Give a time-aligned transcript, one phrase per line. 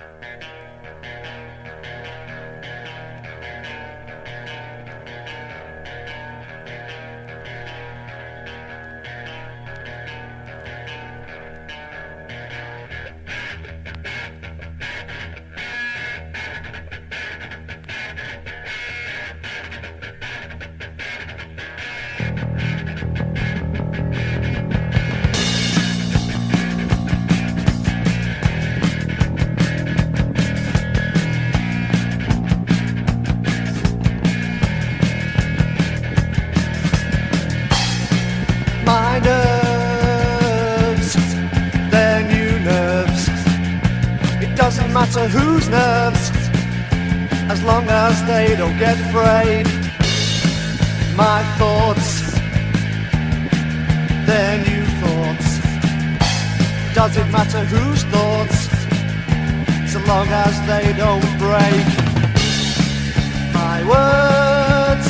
[0.00, 0.69] My
[48.60, 49.66] don't get frayed.
[51.16, 52.08] My thoughts,
[54.26, 55.48] they're new thoughts.
[56.94, 58.58] Does it matter whose thoughts,
[59.90, 61.86] so long as they don't break?
[63.60, 65.06] My words,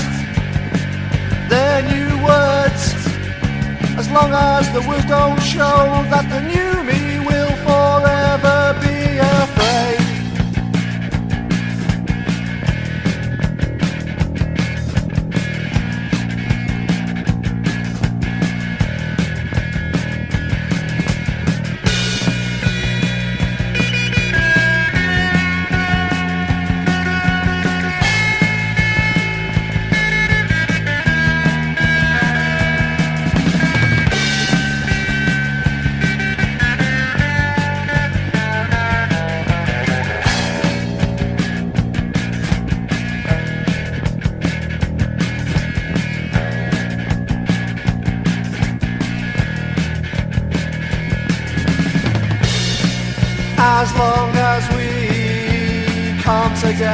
[1.51, 2.83] they're new words.
[3.99, 5.81] As long as the words don't show
[6.13, 7.10] that the new me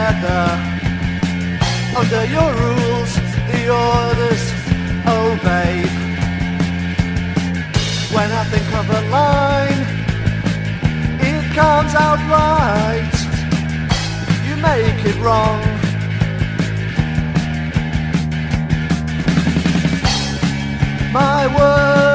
[0.06, 0.46] together
[1.96, 3.12] under your rules,
[3.50, 4.44] the orders
[5.08, 5.90] obeyed.
[8.14, 9.82] When I think of a line,
[11.20, 13.16] it comes out right.
[14.46, 15.62] You make it wrong.
[21.12, 22.05] My words,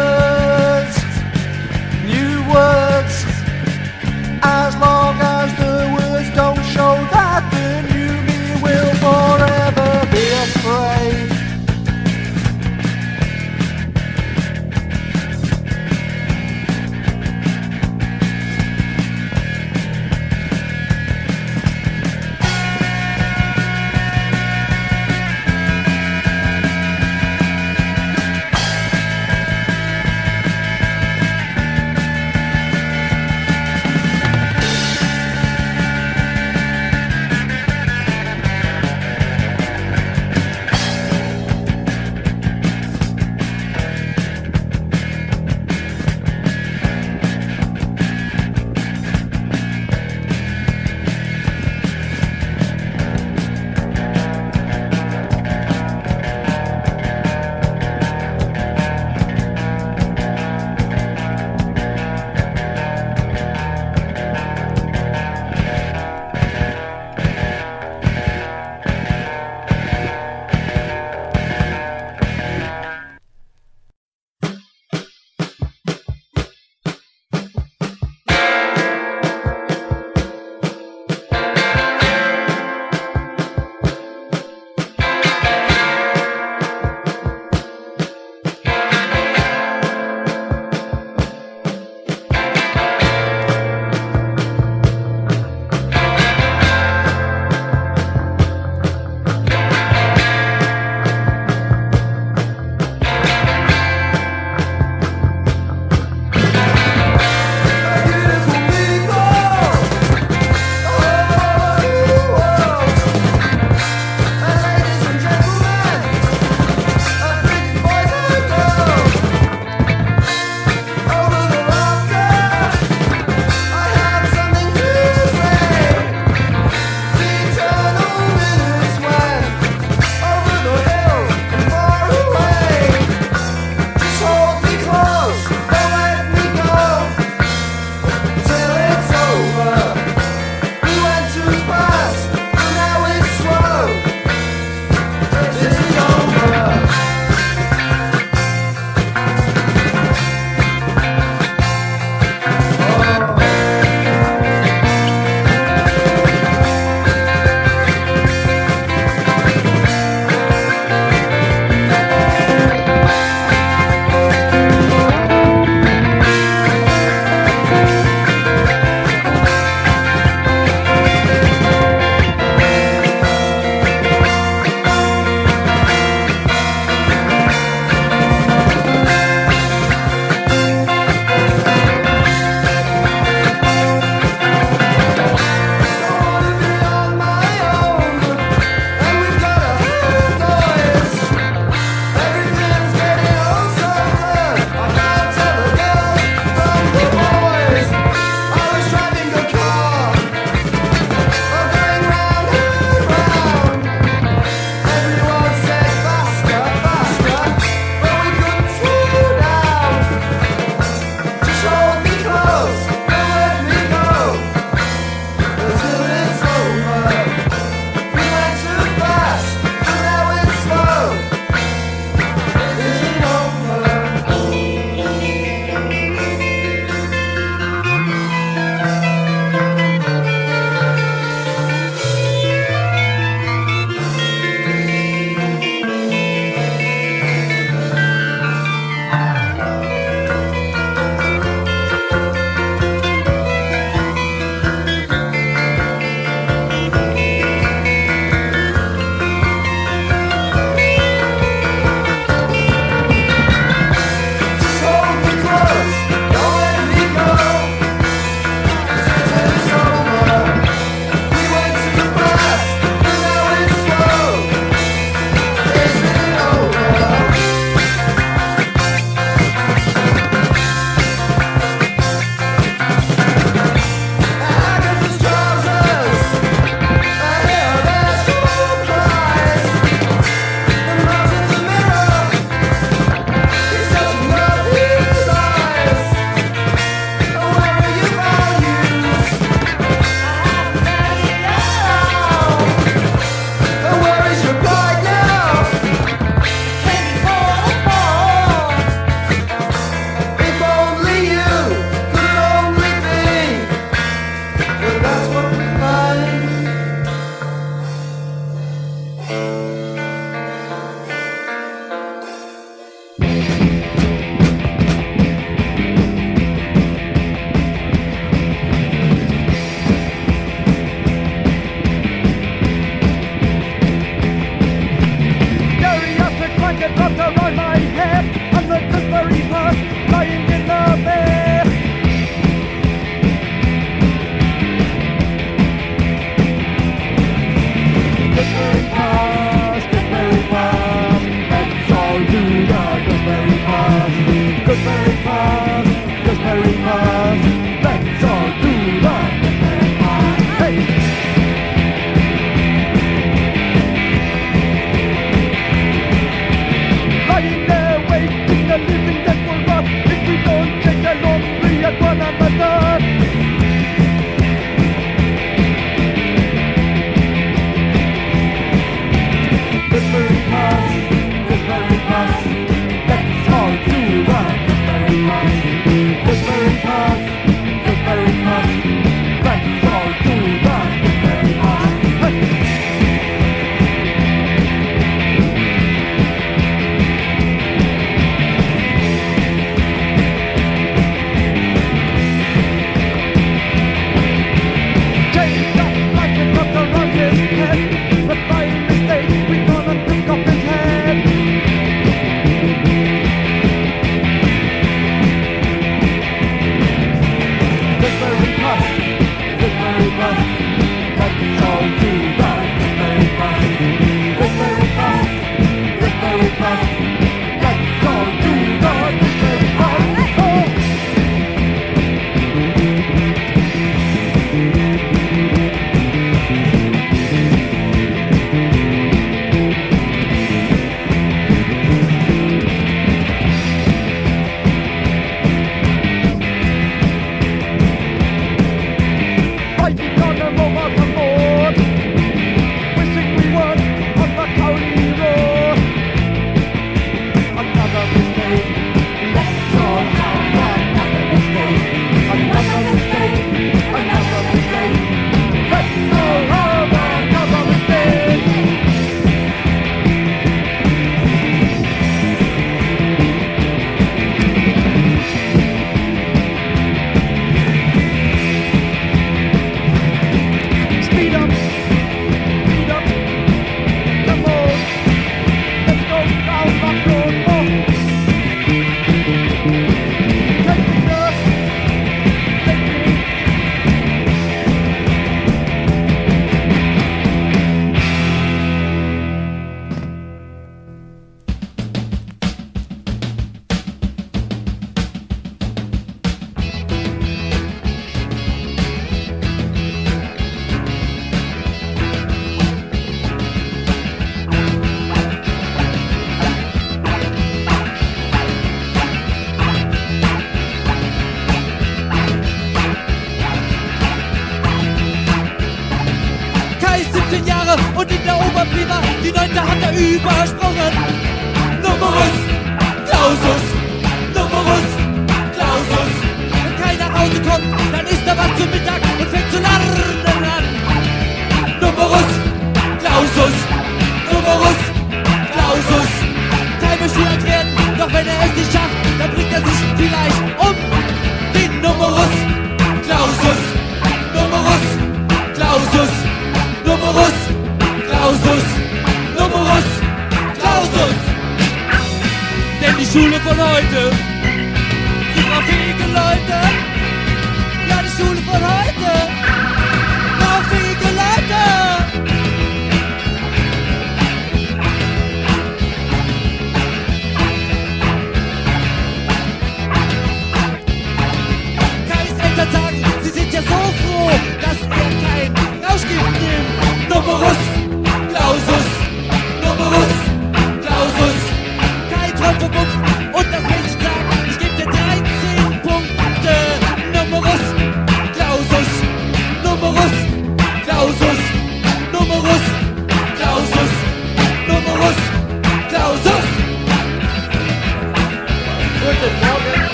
[520.24, 520.61] Because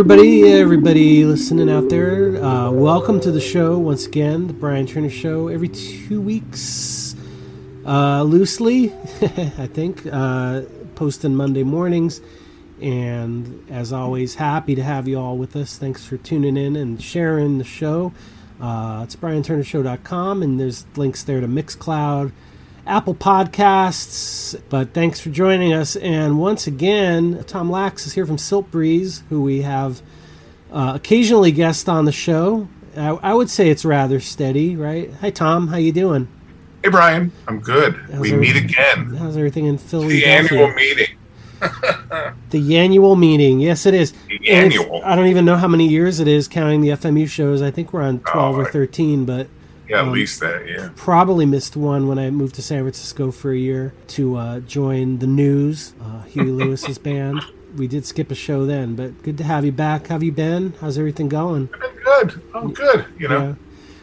[0.00, 2.42] everybody, everybody listening out there.
[2.42, 5.48] Uh, welcome to the show once again, the Brian Turner Show.
[5.48, 7.14] Every two weeks,
[7.84, 10.62] uh, loosely, I think, uh,
[10.94, 12.22] posting Monday mornings.
[12.80, 15.76] And as always, happy to have you all with us.
[15.76, 18.14] Thanks for tuning in and sharing the show.
[18.58, 22.32] Uh, it's BrianTurnerShow.com, and there's links there to Mixcloud
[22.90, 24.60] Apple Podcasts.
[24.68, 25.94] But thanks for joining us.
[25.94, 30.02] And once again, Tom Lax is here from Siltbreeze, who we have
[30.72, 32.68] uh, occasionally guest on the show.
[32.96, 35.12] I, I, would say it's rather steady, right?
[35.20, 35.68] Hi, Tom.
[35.68, 36.26] How you doing?
[36.82, 37.30] Hey, Brian.
[37.46, 37.94] I'm good.
[37.94, 39.14] How's we meet again.
[39.14, 40.20] How's everything in Philly?
[40.20, 41.16] The annual meeting.
[42.50, 43.60] the annual meeting.
[43.60, 44.12] Yes, it is.
[44.26, 45.00] The annual.
[45.04, 47.62] I don't even know how many years it is counting the FMU shows.
[47.62, 49.46] I think we're on 12 oh, or 13, but
[49.90, 50.68] yeah, at um, least that.
[50.68, 50.90] Yeah.
[50.96, 55.18] Probably missed one when I moved to San Francisco for a year to uh, join
[55.18, 57.42] the News, uh, Huey Lewis's band.
[57.76, 60.08] We did skip a show then, but good to have you back.
[60.08, 60.74] How have you been?
[60.80, 61.68] How's everything going?
[62.04, 62.40] good.
[62.54, 63.06] Oh, good.
[63.18, 63.40] You know.
[63.48, 63.54] Yeah.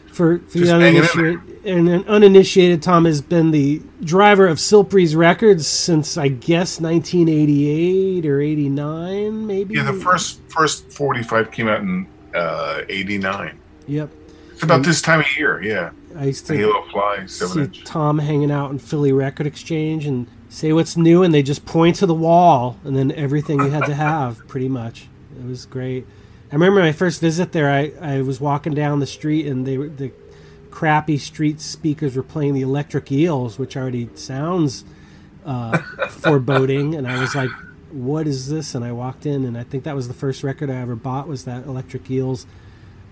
[0.08, 6.17] For, for the uninitiated, and uninitiated, Tom has been the driver of Siltbreeze Records since
[6.17, 9.75] I guess 1988 or 89, maybe.
[9.75, 13.60] Yeah, the first first 45 came out in uh, 89.
[13.88, 14.10] Yep.
[14.58, 15.92] It's about this time of year, yeah.
[16.18, 17.84] I used to Halo Fly, see inch.
[17.84, 21.98] Tom hanging out in Philly Record Exchange and say what's new, and they just point
[21.98, 25.10] to the wall, and then everything you had to have, pretty much.
[25.40, 26.08] It was great.
[26.52, 27.70] I remember my first visit there.
[27.70, 30.12] I, I was walking down the street, and they were the
[30.72, 34.86] crappy street speakers were playing the Electric Eels, which already sounds
[35.46, 35.78] uh,
[36.10, 36.96] foreboding.
[36.96, 37.52] And I was like,
[37.92, 40.72] "What is this?" And I walked in, and I think that was the first record
[40.72, 42.48] I ever bought was that Electric Eels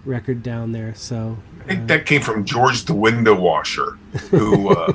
[0.06, 0.94] record down there.
[0.96, 3.98] So I think uh, that came from George the Window Washer,
[4.30, 4.94] who uh,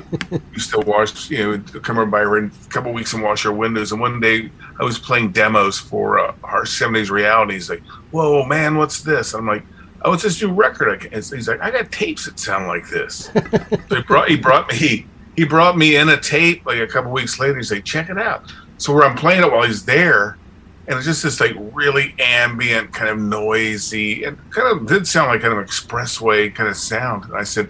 [0.53, 3.91] used to wash, you know, come over by a couple weeks and wash our windows.
[3.91, 7.53] And one day I was playing demos for uh, our seven days reality.
[7.53, 9.63] He's like, "Whoa, man, what's this?" I'm like.
[10.03, 11.13] Oh, it's this new record.
[11.13, 13.25] He's like, I got tapes that sound like this.
[13.87, 17.11] so he brought, he brought me, he brought me in a tape like a couple
[17.11, 17.57] weeks later.
[17.57, 18.51] He's like, check it out.
[18.79, 20.39] So where I'm playing it while he's there,
[20.87, 25.29] and it's just this like really ambient, kind of noisy, and kind of did sound
[25.29, 27.25] like kind of expressway kind of sound.
[27.25, 27.69] And I said,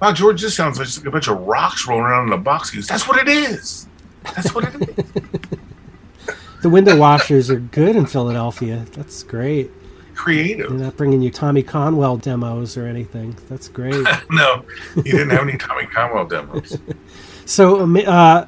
[0.00, 2.78] "Wow, George, this sounds like a bunch of rocks rolling around in a box." He
[2.78, 3.88] goes, "That's what it is.
[4.34, 5.04] That's what it is."
[6.62, 8.86] the window washers are good in Philadelphia.
[8.92, 9.70] That's great.
[10.14, 10.68] Creative.
[10.68, 13.36] They're not bringing you Tommy Conwell demos or anything.
[13.48, 14.06] That's great.
[14.30, 14.64] no,
[14.96, 16.78] you didn't have any Tommy Conwell demos.
[17.44, 18.46] so, uh,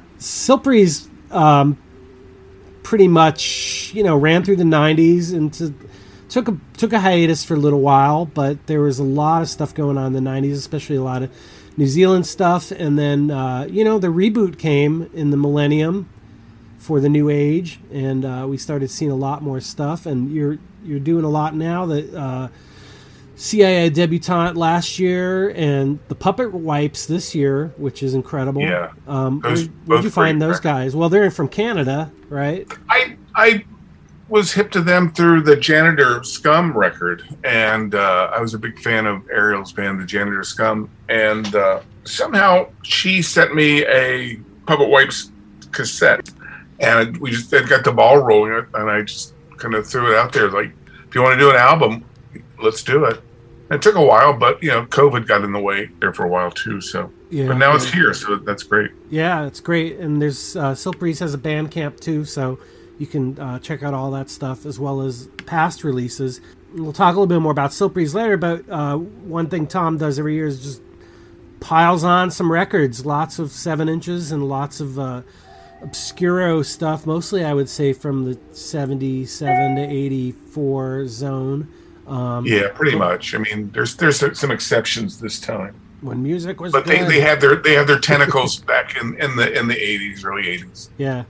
[1.31, 1.77] um,
[2.85, 5.73] pretty much you know ran through the 90s and to,
[6.29, 9.49] took a took a hiatus for a little while but there was a lot of
[9.49, 11.31] stuff going on in the 90s especially a lot of
[11.77, 12.71] new zealand stuff.
[12.71, 16.09] And then uh, you know the reboot came in the millennium
[16.77, 20.05] for the new age and uh, we started seeing a lot more stuff.
[20.05, 22.47] And you're you're doing a lot now that uh,
[23.35, 28.61] CIA debutante last year and the Puppet Wipes this year, which is incredible.
[28.61, 28.91] Yeah.
[29.07, 30.95] Um, those, where, would you find those guys?
[30.95, 32.67] Well, they're from Canada, right?
[32.89, 33.65] I I
[34.29, 38.79] was hip to them through the Janitor Scum record, and uh, I was a big
[38.79, 44.89] fan of Ariel's band, the Janitor Scum, and uh, somehow she sent me a Puppet
[44.89, 45.31] Wipes
[45.71, 46.29] cassette,
[46.79, 50.33] and we just got the ball rolling, and I just kind of threw it out
[50.33, 50.71] there like,
[51.07, 52.03] if you want to do an album,
[52.61, 53.21] let's do it.
[53.71, 56.29] It took a while, but you know, COVID got in the way there for a
[56.29, 56.81] while too.
[56.81, 57.75] So, yeah, but now yeah.
[57.75, 58.91] it's here, so that's great.
[59.09, 59.97] Yeah, it's great.
[59.97, 62.59] And there's uh, Siltbreeze has a Bandcamp too, so
[62.99, 66.41] you can uh, check out all that stuff as well as past releases.
[66.73, 70.19] We'll talk a little bit more about Siltbreeze later, but uh, one thing Tom does
[70.19, 70.81] every year is just
[71.59, 75.23] piles on some records, lots of seven inches and lots of uh,
[75.81, 77.07] obscuro stuff.
[77.07, 81.67] Mostly, I would say from the '77 to '84 zone.
[82.07, 83.33] Um, yeah, pretty much.
[83.33, 85.79] I mean, there's there's some exceptions this time.
[86.01, 86.99] When music was, but good.
[86.99, 90.23] they, they had their they had their tentacles back in, in the in the eighties,
[90.23, 90.89] early eighties.
[90.97, 91.23] Yeah,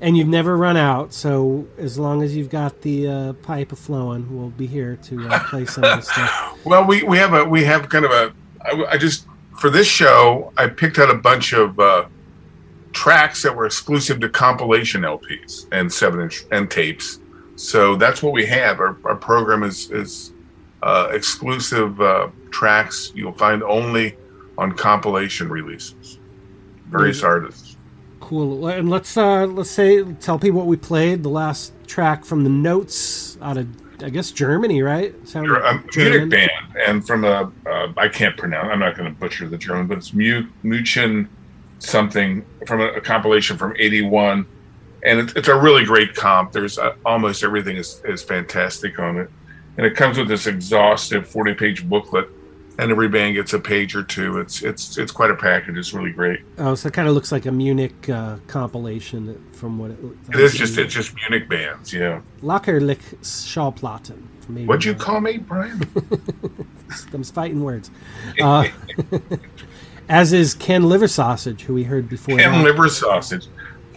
[0.00, 1.12] and you've never run out.
[1.12, 5.38] So as long as you've got the uh, pipe flowing, we'll be here to uh,
[5.44, 6.58] play some of the stuff.
[6.64, 9.26] Well, we we have a we have kind of a I, I just
[9.58, 12.06] for this show I picked out a bunch of uh,
[12.92, 17.20] tracks that were exclusive to compilation LPs and seven inch and tapes
[17.56, 18.78] so that's what we have.
[18.80, 20.32] Our, our program is is
[20.82, 24.16] uh, exclusive uh, tracks you'll find only
[24.58, 26.18] on compilation releases.
[26.88, 27.76] Various artists.
[28.20, 28.66] Cool.
[28.68, 31.22] And let's uh let's say tell people what we played.
[31.22, 33.68] The last track from the notes out of
[34.02, 35.14] I guess Germany, right?
[35.26, 36.28] Sound a German?
[36.28, 38.68] Munich band, and from a uh, I can't pronounce.
[38.70, 41.28] I'm not going to butcher the German, but it's Mu- Muchen
[41.78, 44.46] something from a, a compilation from '81,
[45.06, 46.52] and it, it's a really great comp.
[46.52, 49.30] There's uh, almost everything is is fantastic on it,
[49.76, 52.28] and it comes with this exhaustive 40 page booklet,
[52.78, 54.38] and every band gets a page or two.
[54.38, 55.78] It's it's it's quite a package.
[55.78, 56.40] It's really great.
[56.58, 60.28] Oh, so it kind of looks like a Munich uh, compilation from what it looks.
[60.28, 61.92] It is just it's just Munich bands.
[61.92, 62.20] Yeah.
[62.42, 64.22] Lacherlich Schallplatten.
[64.66, 64.98] What'd you 81.
[64.98, 65.80] call me, Brian?
[67.12, 67.90] I'm fighting words.
[68.40, 68.68] Uh,
[70.08, 72.38] as is Ken Liversausage, who we heard before.
[72.38, 72.64] Ken that.
[72.64, 73.48] liver sausage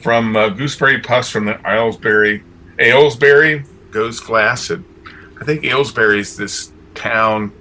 [0.01, 2.43] from uh, gooseberry pus from the Aylesbury.
[2.79, 4.83] Aylesbury goes flaccid.
[5.39, 7.51] I think Aylesbury is this town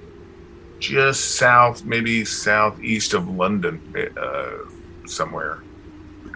[0.79, 3.81] just south, maybe southeast of London,
[4.17, 4.51] uh,
[5.07, 5.63] somewhere.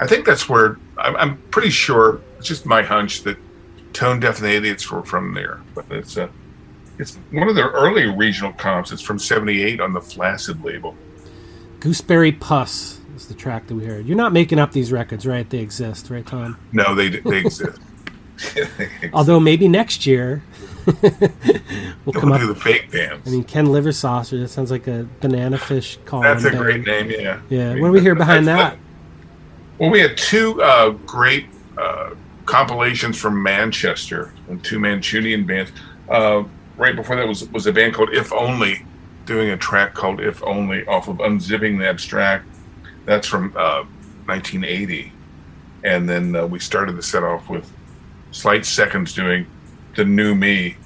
[0.00, 2.20] I think that's where I'm, I'm pretty sure.
[2.38, 3.36] It's just my hunch that
[3.92, 6.30] Tone Deaf and the Idiots were from there, but it's a.
[6.98, 8.92] It's one of their early regional comps.
[8.92, 10.96] It's from '78 on the Flaccid label.
[11.80, 14.06] Gooseberry Pus is the track that we heard.
[14.06, 15.48] You're not making up these records, right?
[15.48, 16.58] They exist, right, Tom?
[16.72, 17.78] No, they they exist.
[19.12, 20.42] Although maybe next year
[20.86, 22.40] we'll come We'll up.
[22.40, 23.28] do the fake bands.
[23.28, 24.40] I mean, Ken Liversausage.
[24.40, 26.22] That sounds like a banana fish call.
[26.22, 27.40] That's a great name, yeah.
[27.48, 27.70] Yeah.
[27.70, 28.76] I mean, What do we hear behind that?
[29.78, 31.46] Well, we had two uh, great
[31.78, 32.10] uh,
[32.46, 35.70] compilations from Manchester and two Mancunian bands.
[36.08, 36.44] Uh,
[36.76, 38.84] right before that was was a band called If Only,
[39.24, 42.46] doing a track called If Only off of Unzipping the Abstract.
[43.04, 43.84] That's from uh,
[44.26, 45.12] 1980,
[45.84, 47.70] and then uh, we started the set off with
[48.30, 49.46] Slight Seconds doing
[49.96, 50.76] the New Me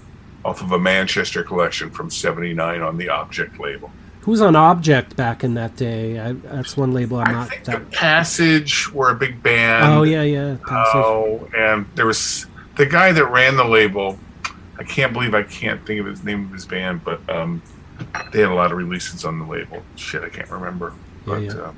[0.45, 3.91] off of a Manchester collection from '79 on the Object label.
[4.23, 6.19] Who was on Object back in that day?
[6.19, 7.49] I, that's one label I'm I not.
[7.51, 9.85] think That, Passage were a big band.
[9.93, 10.57] oh yeah, yeah.
[10.67, 10.93] Passage.
[10.95, 14.19] Oh, and there was the guy that ran the label.
[14.79, 17.63] I can't believe I can't think of his name of his band, but um,
[18.33, 19.83] they had a lot of releases on the label.
[19.97, 20.93] Shit, I can't remember.
[21.25, 21.51] But yeah.
[21.53, 21.73] uh, yeah,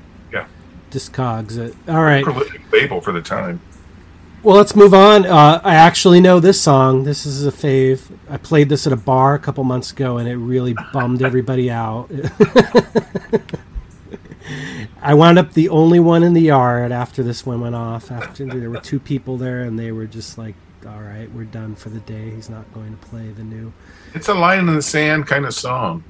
[0.89, 1.57] Discogs.
[1.57, 1.75] It.
[1.87, 2.23] All right.
[2.23, 3.61] prolific label for the time.
[4.41, 5.25] Well, let's move on.
[5.25, 7.03] Uh, I actually know this song.
[7.03, 8.09] This is a fave.
[8.29, 11.69] I played this at a bar a couple months ago, and it really bummed everybody
[11.69, 12.09] out.
[15.01, 18.11] I wound up the only one in the yard after this one went off.
[18.11, 20.55] After there were two people there, and they were just like,
[20.87, 22.29] "All right, we're done for the day.
[22.29, 23.73] He's not going to play the new."
[24.13, 26.03] It's a line in the sand kind of song.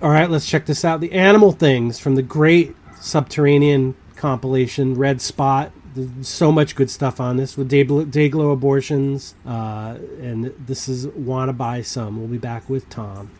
[0.00, 1.00] All right, let's check this out.
[1.00, 5.72] The Animal Things from the great Subterranean compilation, Red Spot.
[5.94, 9.34] There's so much good stuff on this with Dayglo, Abortions.
[9.44, 12.18] Uh, and this is Wanna Buy Some.
[12.18, 13.30] We'll be back with Tom.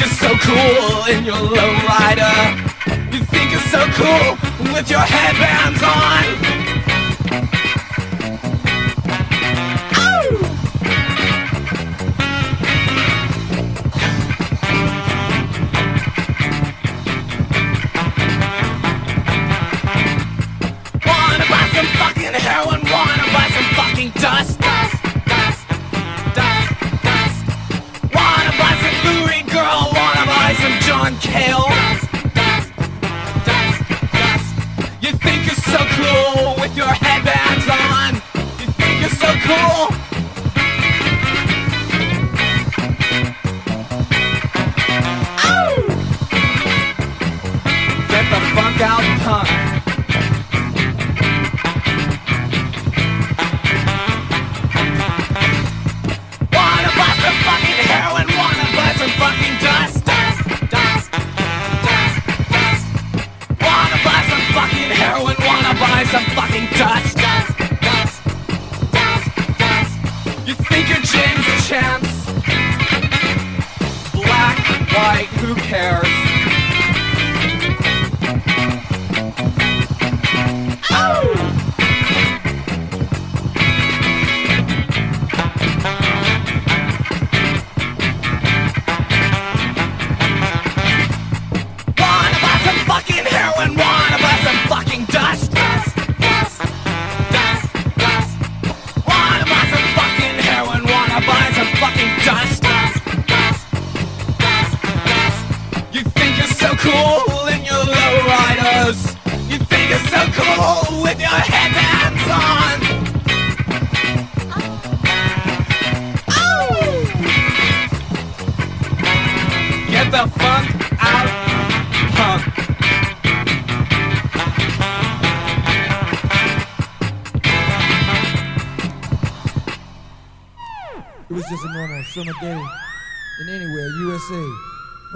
[0.00, 2.56] You're so cool in your lowrider.
[3.12, 6.65] You think you're so cool with your headbands on.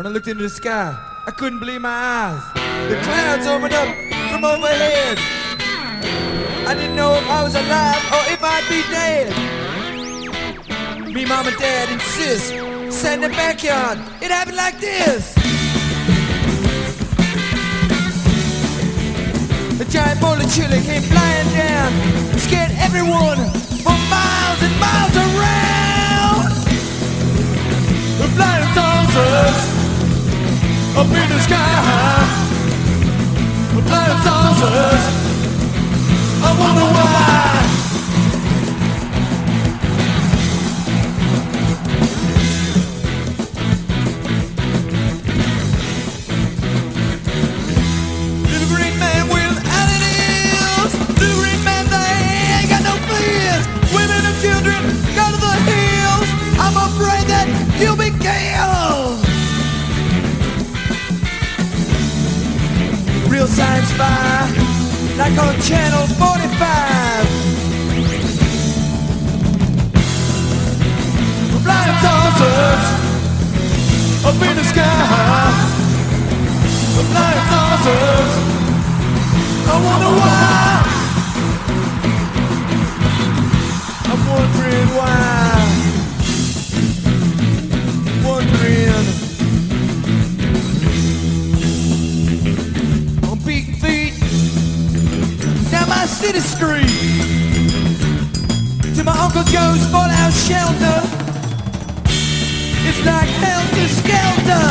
[0.00, 2.42] When I looked into the sky, I couldn't believe my eyes.
[2.88, 3.86] The clouds opened up
[4.32, 5.18] from overhead.
[6.66, 9.28] I didn't know if I was alive or if I'd be dead.
[11.04, 12.48] Me, mom, and dad, and sis
[12.88, 13.98] sat in the backyard.
[14.22, 15.36] It happened like this.
[19.82, 21.92] A giant bowl of chili came flying down,
[22.38, 23.36] scared everyone
[23.84, 26.56] for miles and miles around.
[28.16, 29.69] The flying saucers
[31.00, 32.26] up in the sky.
[33.74, 35.04] The flying saucers.
[36.44, 37.79] I wonder why.
[65.36, 67.26] Like on channel 45.
[71.62, 72.84] Flying saucers
[74.24, 74.84] up in the sky.
[76.96, 78.32] The flying saucers.
[79.66, 80.40] I wonder why.
[84.10, 85.29] I'm wondering why.
[96.20, 96.86] City street
[98.94, 101.00] to my Uncle Joe's fallout shelter.
[102.84, 104.66] It's like helter skelter.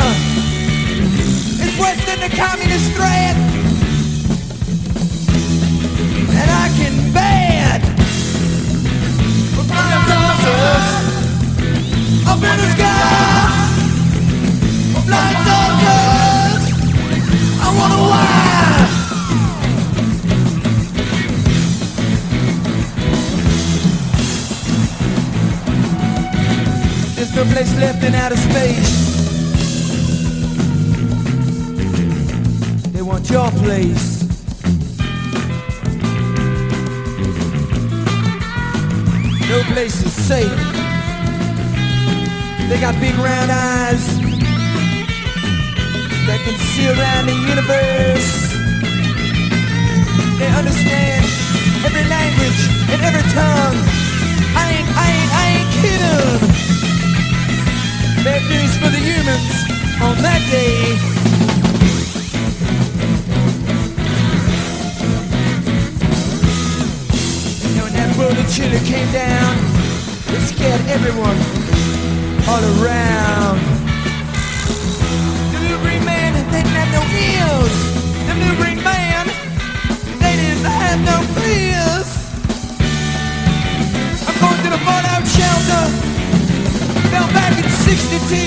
[1.58, 3.34] It's worse than the communist threat.
[6.38, 7.80] And I can bad.
[9.56, 9.66] But
[10.06, 10.86] saucers
[12.30, 13.50] up in the sky.
[15.04, 16.62] Flying saucers.
[17.58, 18.99] I wonder why.
[27.40, 29.16] No place left in outer space.
[32.92, 34.28] They want your place.
[39.48, 40.52] No place is safe.
[42.68, 44.04] They got big round eyes
[46.26, 48.52] that can see around the universe.
[50.38, 51.24] They understand
[51.86, 52.60] every language
[52.92, 53.78] and every tongue.
[54.54, 56.59] I ain't, I ain't, I ain't kidding.
[58.22, 59.64] Bad news for the humans
[60.02, 60.92] on that day.
[67.64, 69.56] And when that of chili came down,
[70.36, 71.38] it scared everyone
[72.44, 73.56] all around.
[75.54, 77.74] The little green man, didn't have no ears.
[78.28, 79.24] The little green man,
[80.20, 82.08] they didn't have no fears.
[84.28, 86.10] I'm going to the fallout shelter.
[87.50, 88.46] Back in 62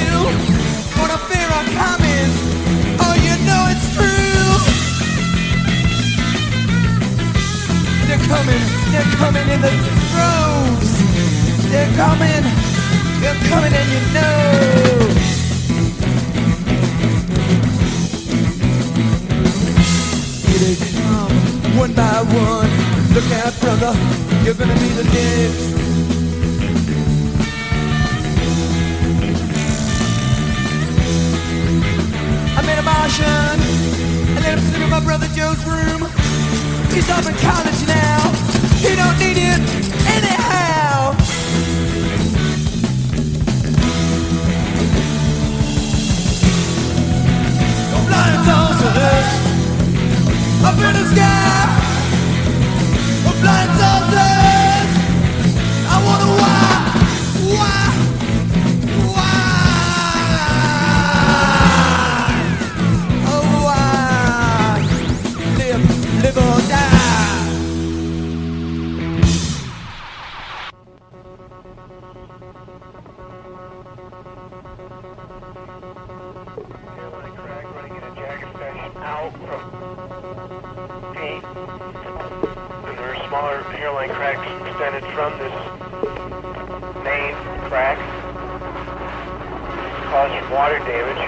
[0.96, 2.30] for the fear of coming.
[3.04, 4.48] Oh, you know it's true.
[8.08, 9.72] They're coming, they're coming in the.
[11.70, 12.44] They're coming,
[13.20, 14.38] they're coming, and you know.
[20.48, 22.72] Here they come, one by one.
[23.14, 23.94] Look out, brother,
[24.46, 25.83] you're gonna be the next.
[33.20, 33.60] Met a Martian.
[34.30, 36.10] I let him sleep in my brother Joe's room.
[36.92, 38.32] He's up in college now.
[38.78, 39.62] He don't need it
[40.08, 41.14] anyhow.
[48.08, 49.30] Flying saucers
[50.64, 51.83] up in the sky.
[85.14, 85.54] From this
[87.06, 87.36] main
[87.70, 87.98] crack.
[90.10, 91.22] Caused water damage.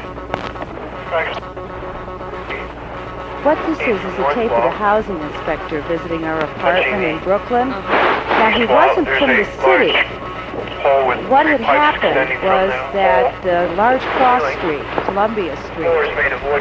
[3.46, 7.70] What this is is a tape of the housing inspector visiting our apartment in Brooklyn.
[7.70, 9.94] Now he wasn't from the city.
[9.94, 15.86] large hole with What had happened was that the large cross street, Columbia Street,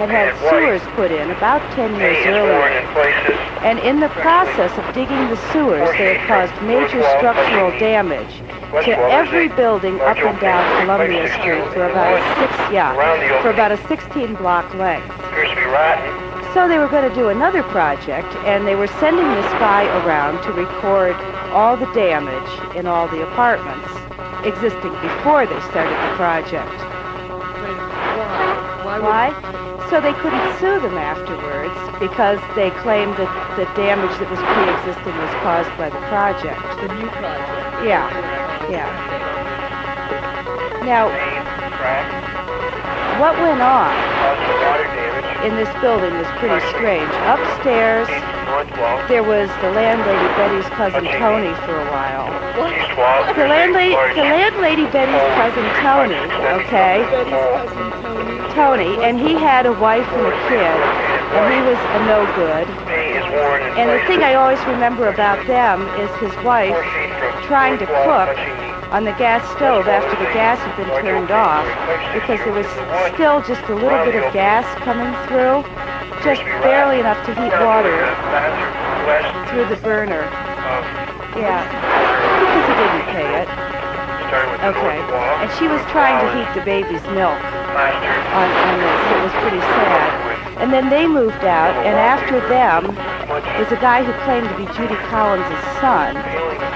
[0.00, 3.43] had had sewers put in about 10 years earlier.
[3.62, 8.42] And in the process of digging the sewers, they had caused major structural damage
[8.84, 12.92] to every building up and down Columbia Street for about a six, yeah,
[13.42, 15.08] for about a 16 block length.
[15.24, 16.24] Appears to be rotten.
[16.54, 20.42] So they were going to do another project, and they were sending this guy around
[20.44, 21.16] to record
[21.50, 23.88] all the damage in all the apartments
[24.46, 26.70] existing before they started the project.
[28.84, 29.00] Why?
[29.00, 29.73] Why?
[29.94, 30.00] Why?
[30.00, 35.14] So they couldn't sue them afterwards because they claimed that the damage that was pre-existing
[35.14, 36.58] was caused by the project.
[36.82, 37.86] The new project?
[37.86, 38.10] Yeah,
[38.70, 38.90] yeah.
[40.82, 41.06] Now,
[43.20, 45.46] what went on Caused water damage.
[45.46, 47.14] in this building was pretty strange.
[47.30, 48.33] Upstairs, East north wall.
[49.08, 52.30] There was the landlady Betty's cousin Tony for a while.
[52.94, 53.34] Wall.
[53.34, 56.14] The landlady, the landlady Betty's cousin Tony,
[56.62, 58.54] okay, Betty's cousin Tony.
[58.54, 60.78] Tony, and he had a wife and a kid,
[61.34, 62.68] and he was a no good.
[62.86, 66.70] A is worn in And the thing I always remember about them is his wife
[66.70, 68.63] Four feet from trying to cook
[68.94, 71.66] on the gas stove after the gas had been turned off
[72.14, 72.70] because there was
[73.10, 75.66] still just a little bit of gas coming through,
[76.22, 78.06] just barely enough to heat water
[79.50, 80.22] through the burner.
[81.34, 81.66] Yeah,
[82.38, 83.50] because he didn't pay it.
[84.62, 84.98] Okay.
[85.42, 89.00] And she was trying to heat the baby's milk on, on this.
[89.10, 90.62] It was pretty sad.
[90.62, 92.94] And then they moved out, and after them
[93.58, 95.50] was a guy who claimed to be Judy Collins'
[95.82, 96.14] son.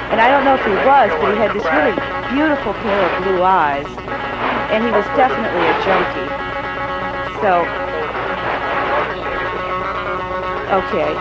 [0.08, 1.92] And I don't know if he was, but he had this really
[2.32, 3.86] beautiful pair of blue eyes.
[4.72, 6.28] And he was definitely a junkie.
[7.44, 7.64] So,
[10.80, 11.12] okay.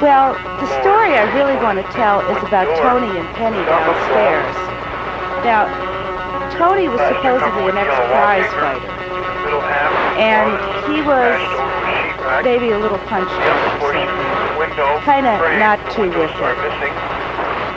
[0.00, 4.56] Well, the story I really want to tell is about Tony and Penny downstairs.
[5.44, 5.68] Now,
[6.56, 9.03] Tony was supposedly an ex-prize fighter.
[10.16, 10.46] And
[10.86, 11.38] he was
[12.44, 13.30] maybe a little punchy,
[13.82, 14.06] something.
[15.26, 16.56] of not too with it.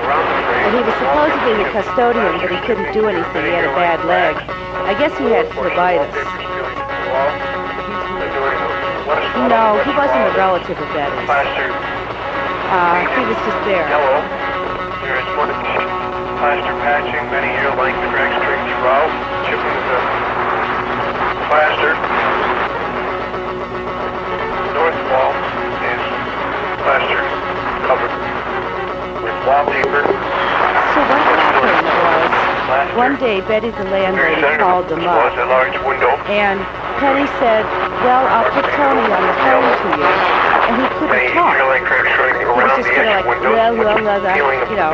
[0.08, 3.44] And he was supposedly the custodian, but he couldn't do anything.
[3.46, 4.36] He had a bad leg.
[4.88, 6.14] I guess he had phlebitis.
[9.50, 11.12] No, he wasn't a relative of that.
[12.68, 13.88] Uh, he was just there.
[13.88, 14.20] yellow.
[15.04, 15.52] There is one
[16.40, 19.12] plaster patching, many year length crack streak throughout,
[19.48, 20.37] chipping the
[21.48, 21.96] plaster.
[24.76, 25.32] North wall
[25.82, 26.04] is
[26.84, 27.22] plaster
[27.88, 28.14] covered
[29.24, 30.04] with wallpaper.
[30.04, 32.28] So what happened was,
[32.68, 32.98] Plaster.
[33.00, 36.12] one day Betty the landlady called them was up, a large window.
[36.28, 36.60] and
[37.00, 37.64] Penny said,
[38.04, 40.10] well, I'll put Tony on the phone to you.
[40.68, 41.56] And he couldn't talk.
[41.56, 43.54] year length crack showing was just kinda like, window.
[43.56, 44.92] blah, blah, with blah, blah, peeling of you know.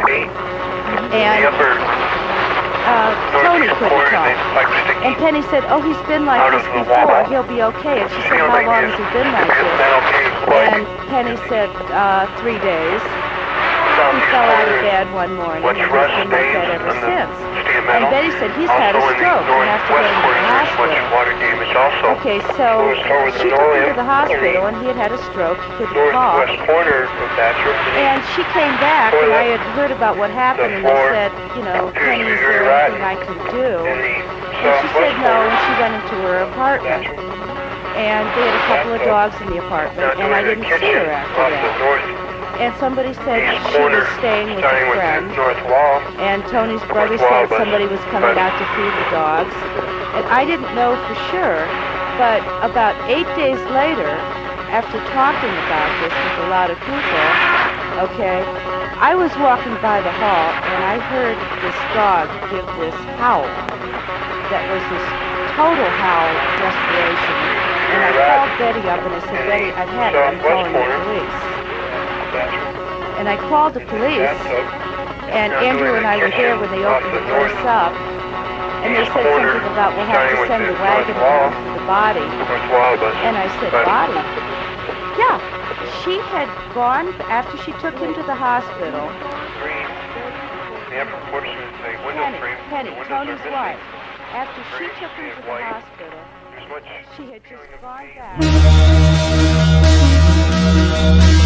[1.17, 1.73] And upper
[2.83, 4.27] uh, Tony couldn't corner, talk.
[4.27, 7.23] they pipe sticking And Penny said, oh, he's been like this before.
[7.31, 8.03] He'll be okay.
[8.03, 9.75] And she said, how long has he been like this?
[9.79, 13.01] been okay quite And Penny said, uh, three days.
[14.13, 17.52] He fell out of bed one morning and he's been like that ever since.
[17.83, 18.07] And.
[18.07, 19.43] Betty said he's had a stroke.
[19.43, 21.03] You have to go to the corner, there's much hospital.
[21.11, 22.15] water damage also.
[22.19, 25.11] Okay, so Goes toward the she took him to the hospital and he had had
[25.11, 25.59] a stroke.
[25.75, 26.47] He couldn't talk.
[26.47, 27.75] Northwest corner of that room.
[27.99, 31.63] And she came back and I had heard about what happened and they said, you
[31.67, 33.71] know, Penny, is there anything I can do?
[33.83, 37.03] And she said no and she went into her apartment.
[37.99, 41.11] And they had a couple of dogs in the apartment and I didn't see her
[41.11, 42.22] after that.
[42.63, 45.27] And somebody said she corner, was staying with a friend.
[45.27, 45.99] the north wall.
[46.23, 49.51] And Tony's brother said somebody was coming out to feed the dogs.
[50.15, 51.59] And I didn't know for sure,
[52.15, 54.07] but about eight days later,
[54.71, 57.27] after talking about this with a lot of people,
[58.07, 58.39] okay,
[58.95, 61.35] I was walking by the hall and I heard
[61.67, 63.43] this dog give this howl
[64.55, 65.05] that was this
[65.59, 67.37] total howl of desperation.
[67.91, 70.23] And I called Betty up and I said, Betty, I've had it.
[70.23, 71.52] I'm calling the police.
[72.33, 74.33] And I called the police
[75.33, 77.93] and Andrew and I were there when they opened the place up.
[78.85, 82.27] And they said something about we'll have to send the wagon down for the body.
[83.25, 84.13] And I said, body?
[85.17, 85.41] Yeah.
[86.03, 89.09] She had gone, after she took him to the hospital,
[91.33, 92.49] Penny.
[92.69, 93.79] Penny, Tony's wife,
[94.33, 96.19] after she took him to the hospital,
[97.17, 98.07] She had just gone
[101.33, 101.42] back.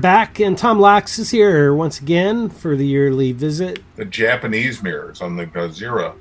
[0.00, 3.80] Back, and Tom Lax is here once again for the yearly visit.
[3.96, 6.14] The Japanese mirrors on the Gazira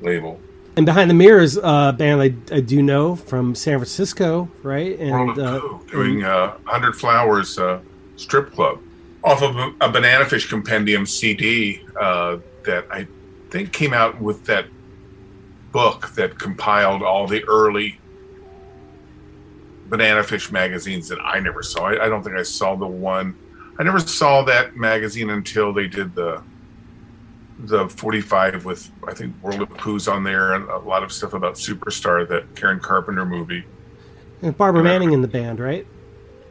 [0.00, 0.40] label.
[0.76, 4.98] And behind the mirrors, uh, band I, I do know from San Francisco, right?
[4.98, 7.80] World And of uh, doing uh, 100 Flowers uh,
[8.16, 8.80] strip club
[9.24, 13.06] off of a, a Bananafish Compendium CD uh, that I
[13.50, 14.66] think came out with that
[15.72, 17.98] book that compiled all the early
[19.92, 21.86] Bananafish magazines that I never saw.
[21.88, 23.36] I, I don't think I saw the one.
[23.78, 26.42] I never saw that magazine until they did the
[27.64, 31.32] the 45 with I think World of Pooh's on there and a lot of stuff
[31.34, 33.64] about Superstar that Karen Carpenter movie.
[34.40, 35.86] and Barbara Manning in the band, right?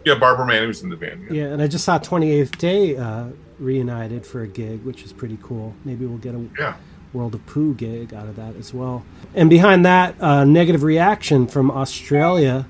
[0.06, 1.28] Yeah, Barbara Manning was in the band.
[1.32, 3.26] Yeah, and I just saw 28th Day uh,
[3.60, 5.74] reunited for a gig, which is pretty cool.
[5.84, 6.76] Maybe we'll get a Yeah.
[7.14, 9.04] World of Pooh gig out of that as well.
[9.36, 12.66] And behind that, uh, Negative Reaction from Australia.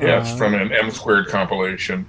[0.00, 2.06] Yeah, it's Uh, from an M squared compilation.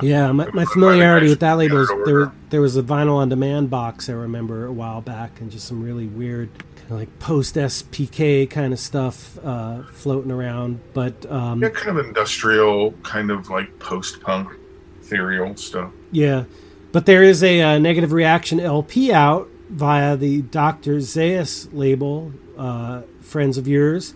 [0.00, 2.30] Yeah, my, my familiarity with that label is there.
[2.50, 5.82] There was a vinyl on demand box I remember a while back, and just some
[5.82, 10.80] really weird, kind of like post SPK kind of stuff uh, floating around.
[10.94, 14.50] But um, Yeah, kind of industrial, kind of like post punk,
[15.02, 15.90] ethereal stuff.
[16.12, 16.44] Yeah,
[16.92, 20.98] but there is a, uh negative reaction LP out via the Dr.
[20.98, 24.14] Zayas label, uh, friends of yours.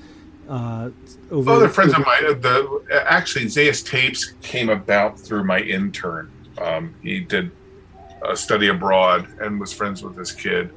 [0.48, 0.90] Uh,
[1.30, 6.30] over Other friends of mine, the actually Zayas tapes came about through my intern.
[6.60, 7.50] Um, he did
[8.24, 10.70] a study abroad and was friends with this kid.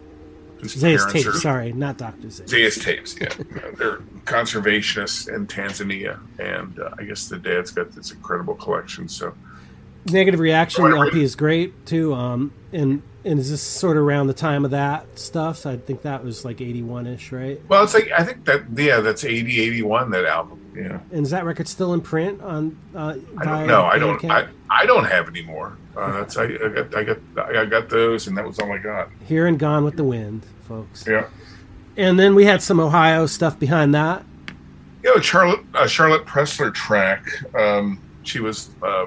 [0.61, 1.27] Zayas parents tape.
[1.27, 2.27] are- Sorry, not Dr.
[2.27, 2.47] Zayas.
[2.47, 3.29] Zayas tapes, yeah.
[3.77, 9.07] They're conservationists in Tanzania, and uh, I guess the dad's got this incredible collection.
[9.09, 9.33] So
[10.11, 12.13] Negative reaction LP is great too.
[12.13, 15.57] Um, and and is this sort of around the time of that stuff?
[15.57, 17.59] So I think that was like eighty one ish, right?
[17.67, 20.61] Well, it's like I think that yeah, that's 80, 81, that album.
[20.75, 22.77] Yeah, And is that record still in print on?
[22.93, 23.85] Uh, I don't know.
[23.85, 24.23] I don't.
[24.25, 25.77] I, I don't have any more.
[25.95, 27.17] Uh, that's I, I got I got
[27.55, 29.09] I got those, and that was all I got.
[29.25, 31.05] Here and Gone with the Wind, folks.
[31.07, 31.27] Yeah.
[31.97, 34.25] And then we had some Ohio stuff behind that.
[35.01, 37.25] You know, Charlotte uh, Charlotte Pressler track.
[37.55, 39.05] Um, she was, uh,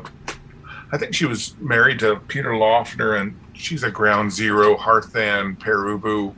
[0.91, 5.79] I think she was married to Peter Laughner, and she's a Ground Zero, Hearthan, Pere
[5.79, 6.35] Ubu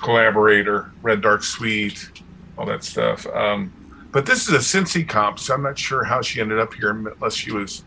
[0.00, 2.22] collaborator, Red Dark Sweet,
[2.56, 3.26] all that stuff.
[3.26, 3.72] Um,
[4.12, 6.90] but this is a Cincy comp, so I'm not sure how she ended up here,
[6.90, 7.84] unless she was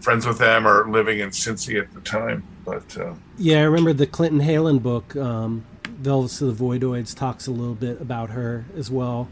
[0.00, 2.44] friends with them or living in Cincy at the time.
[2.64, 7.46] But uh, Yeah, I remember the Clinton Heylin book, um, Velvets of the Voidoids, talks
[7.46, 9.28] a little bit about her as well.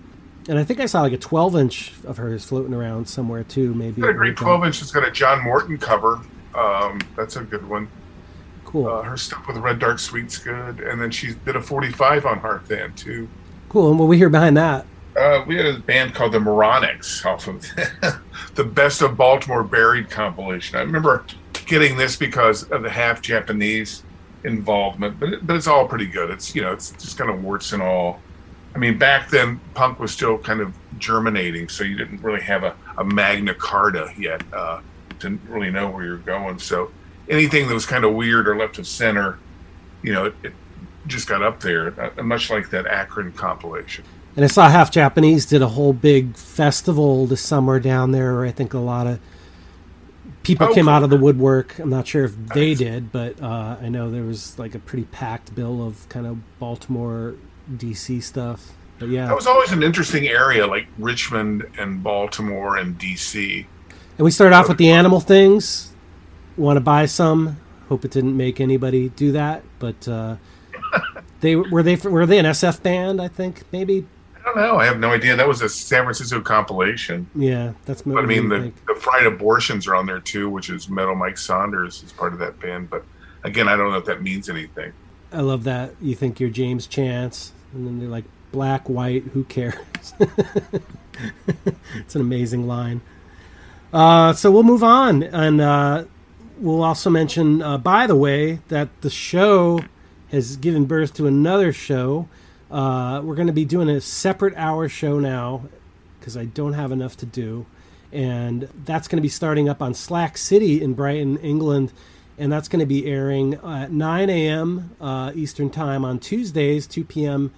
[0.48, 3.72] And I think I saw like a 12 inch of hers floating around somewhere too,
[3.74, 4.02] maybe.
[4.02, 4.82] a great 12 inch.
[4.82, 6.20] It's got a John Morton cover.
[6.54, 7.88] Um, that's a good one.
[8.64, 8.88] Cool.
[8.88, 12.40] Uh, her stuff with Red Dark Sweet's good, and then she did a 45 on
[12.40, 13.28] Hearthan too.
[13.68, 13.90] Cool.
[13.90, 14.86] And what we hear behind that?
[15.16, 17.62] Uh, we had a band called the Moronics off of
[18.54, 20.76] the Best of Baltimore Buried compilation.
[20.76, 21.24] I remember
[21.66, 24.02] getting this because of the half Japanese
[24.42, 26.30] involvement, but it, but it's all pretty good.
[26.30, 28.20] It's you know it's just kind of warts and all.
[28.74, 32.64] I mean, back then punk was still kind of germinating, so you didn't really have
[32.64, 34.42] a, a Magna Carta yet.
[34.52, 34.80] Uh,
[35.20, 36.58] didn't really know where you're going.
[36.58, 36.90] So
[37.28, 39.38] anything that was kind of weird or left of center,
[40.02, 40.52] you know, it, it
[41.06, 44.04] just got up there, uh, much like that Akron compilation.
[44.36, 48.34] And I saw Half Japanese did a whole big festival this summer down there.
[48.34, 49.20] Where I think a lot of
[50.42, 50.94] people Oh, came cool.
[50.94, 51.78] out of the woodwork.
[51.78, 55.04] I'm not sure if they did, but uh, I know there was like a pretty
[55.04, 57.36] packed bill of kind of Baltimore,
[57.72, 58.72] DC stuff.
[58.98, 63.66] But yeah, That was always an interesting area, like Richmond and Baltimore and DC.
[64.16, 65.92] And we started off with the animal things.
[66.56, 67.58] Want to buy some?
[67.88, 69.64] Hope it didn't make anybody do that.
[69.80, 70.36] But uh,
[71.40, 73.20] they were they were they an SF band?
[73.20, 74.06] I think maybe.
[74.40, 74.76] I don't know.
[74.76, 75.34] I have no idea.
[75.34, 77.26] That was a San Francisco compilation.
[77.34, 78.02] Yeah, that's.
[78.02, 81.38] But I mean, the, the Fried Abortions are on there too, which is Metal Mike
[81.38, 82.90] Saunders is part of that band.
[82.90, 83.04] But
[83.42, 84.92] again, I don't know if that means anything.
[85.34, 85.94] I love that.
[86.00, 89.24] You think you're James Chance, and then they're like black, white.
[89.24, 89.74] Who cares?
[91.96, 93.00] it's an amazing line.
[93.92, 96.04] Uh, so we'll move on, and uh,
[96.58, 99.80] we'll also mention, uh, by the way, that the show
[100.30, 102.28] has given birth to another show.
[102.70, 105.64] Uh, we're going to be doing a separate hour show now
[106.18, 107.66] because I don't have enough to do,
[108.12, 111.92] and that's going to be starting up on Slack City in Brighton, England,
[112.38, 114.96] and that's going to be airing at 9 a.m.
[115.00, 117.52] Uh, Eastern Time on Tuesdays, 2 p.m.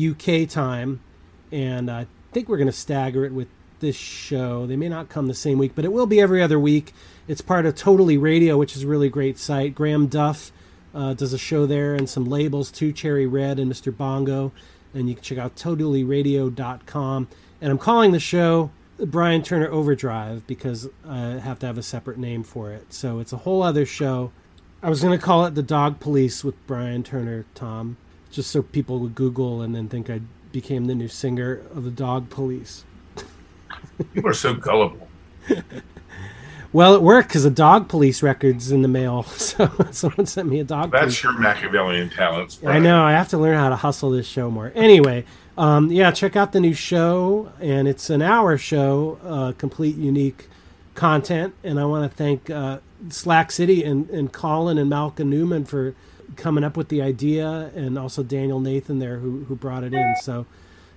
[0.00, 1.00] UK time,
[1.50, 3.48] and I think we're going to stagger it with
[3.80, 4.66] this show.
[4.66, 6.92] They may not come the same week, but it will be every other week.
[7.26, 9.74] It's part of Totally Radio, which is a really great site.
[9.74, 10.52] Graham Duff
[10.94, 13.96] uh, does a show there and some labels too Cherry Red and Mr.
[13.96, 14.52] Bongo.
[14.94, 17.28] And you can check out totallyradio.com.
[17.60, 18.70] And I'm calling the show
[19.06, 22.92] Brian Turner Overdrive because I have to have a separate name for it.
[22.92, 24.32] So it's a whole other show.
[24.82, 27.96] I was going to call it The Dog Police with Brian Turner, Tom,
[28.30, 30.20] just so people would Google and then think I
[30.52, 32.84] became the new singer of the Dog Police.
[34.14, 35.08] you are so gullible.
[36.72, 39.24] Well, it worked because the Dog Police record's in the mail.
[39.40, 41.02] So someone sent me a Dog Police.
[41.02, 42.60] That's your Machiavellian talents.
[42.64, 43.02] I know.
[43.02, 44.70] I have to learn how to hustle this show more.
[44.76, 45.24] Anyway,
[45.60, 50.48] um, yeah, check out the new show, and it's an hour show, uh, complete unique
[50.94, 51.52] content.
[51.62, 52.78] And I want to thank uh,
[53.10, 55.94] Slack City and, and Colin and Malcolm Newman for
[56.36, 60.14] coming up with the idea, and also Daniel Nathan there who who brought it in.
[60.22, 60.46] So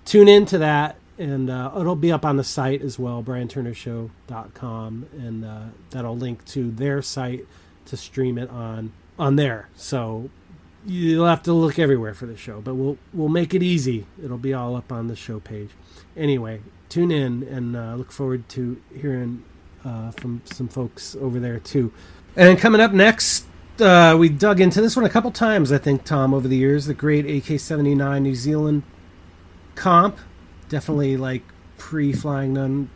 [0.05, 5.07] tune in to that, and uh, it'll be up on the site as well, BrianTurnerShow.com,
[5.11, 7.45] and uh, that'll link to their site
[7.87, 9.67] to stream it on on there.
[9.75, 10.29] So
[10.85, 14.05] you'll have to look everywhere for the show, but we'll we'll make it easy.
[14.23, 15.69] It'll be all up on the show page.
[16.15, 19.43] Anyway, tune in and uh, look forward to hearing
[19.85, 21.91] uh, from some folks over there too.
[22.35, 23.45] And coming up next,
[23.79, 26.85] uh, we dug into this one a couple times, I think, Tom, over the years.
[26.85, 28.83] The great AK-79 New Zealand
[29.75, 30.17] comp,
[30.69, 31.43] definitely like
[31.77, 32.89] pre-flying nun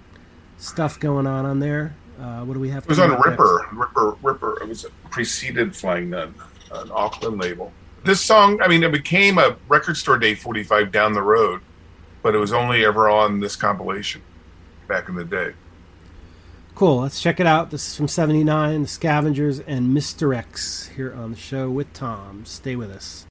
[0.57, 1.95] stuff going on on there.
[2.19, 2.83] Uh, what do we have?
[2.83, 3.67] It was on Ripper.
[3.73, 4.17] Ripper.
[4.23, 4.61] Ripper.
[4.61, 6.33] It was preceded Flying Nun,
[6.72, 7.72] an Auckland label.
[8.03, 11.61] This song, I mean, it became a record store day 45 down the road,
[12.22, 14.22] but it was only ever on this compilation
[14.88, 15.53] back in the day.
[16.76, 17.01] Cool.
[17.01, 17.72] Let's check it out.
[17.72, 22.45] This is from 79, The Scavengers, and Mysterex here on the show with Tom.
[22.45, 23.26] Stay with us.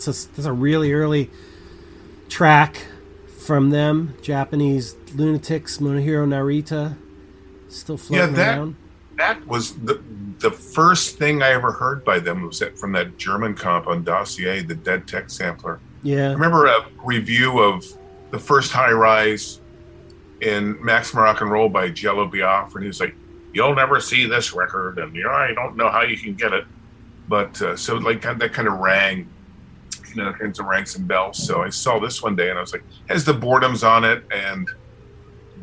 [0.00, 1.30] That's a that's a really early
[2.28, 2.86] track
[3.26, 4.16] from them.
[4.22, 6.98] Japanese Lunatics, Munehiro Narita,
[7.68, 8.76] still Yeah, floating that around.
[9.18, 10.02] that was the
[10.40, 14.04] the first thing I ever heard by them was that from that German comp on
[14.04, 15.82] Dossier, the Dead Tech sampler.
[16.02, 17.84] Yeah, I Yeah, remember a review of
[18.30, 19.60] the first high rise
[20.40, 23.16] in Maximum Rock and Roll by Jello Biafra, and he was like,
[23.52, 26.52] "You'll never see this record," and you know, I don't know how you can get
[26.52, 26.66] it,
[27.28, 29.29] but uh, so like that kind of rang,
[30.14, 31.38] you know, kind of rang some bells.
[31.44, 34.24] So I saw this one day, and I was like, "Has the boredoms on it
[34.30, 34.68] and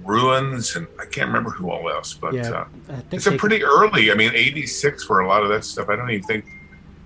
[0.04, 2.66] ruins?" And I can't remember who all else, but yeah.
[2.90, 4.12] uh, it's a pretty early.
[4.12, 5.90] I mean, '86 for a lot of that stuff.
[5.90, 6.46] I don't even think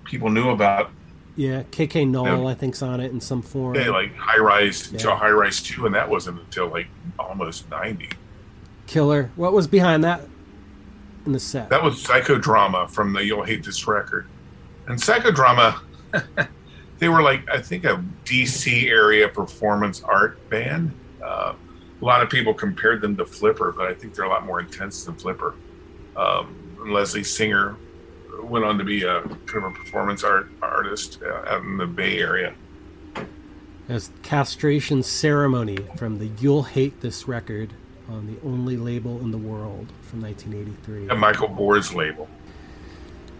[0.04, 0.90] people knew about.
[1.36, 1.62] yeah.
[1.70, 2.46] KK Null, Yeah.
[2.46, 3.74] I think's on it in some form.
[3.74, 5.16] Yeah, like high rise Yeah.
[5.16, 6.88] high rise two, and that wasn't until like
[7.18, 8.10] almost ninety.
[8.86, 9.30] Killer.
[9.36, 10.22] What was behind that
[11.24, 11.70] in the set?
[11.70, 14.26] That was psychodrama from the You'll Hate This Record.
[14.88, 15.80] And psychodrama,
[17.02, 20.94] they were like I think a DC area performance art band.
[21.20, 21.54] Uh,
[22.00, 24.60] a lot of people compared them to Flipper, but I think they're a lot more
[24.60, 25.56] intense than Flipper.
[26.16, 27.74] Um, Leslie Singer
[28.44, 31.88] went on to be a kind of a performance art artist uh, out in the
[31.88, 32.54] Bay Area.
[33.88, 37.72] As Castration Ceremony from the You'll Hate This record
[38.08, 41.08] on the only label in the world from 1983.
[41.08, 42.28] A Michael Bohr's label.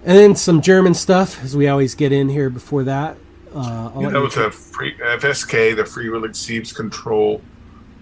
[0.05, 3.17] And then some German stuff, as we always get in here before that.
[3.55, 7.41] Uh, I'll Yeah, let that you was a free FSK, the Free Will Exceeds Control.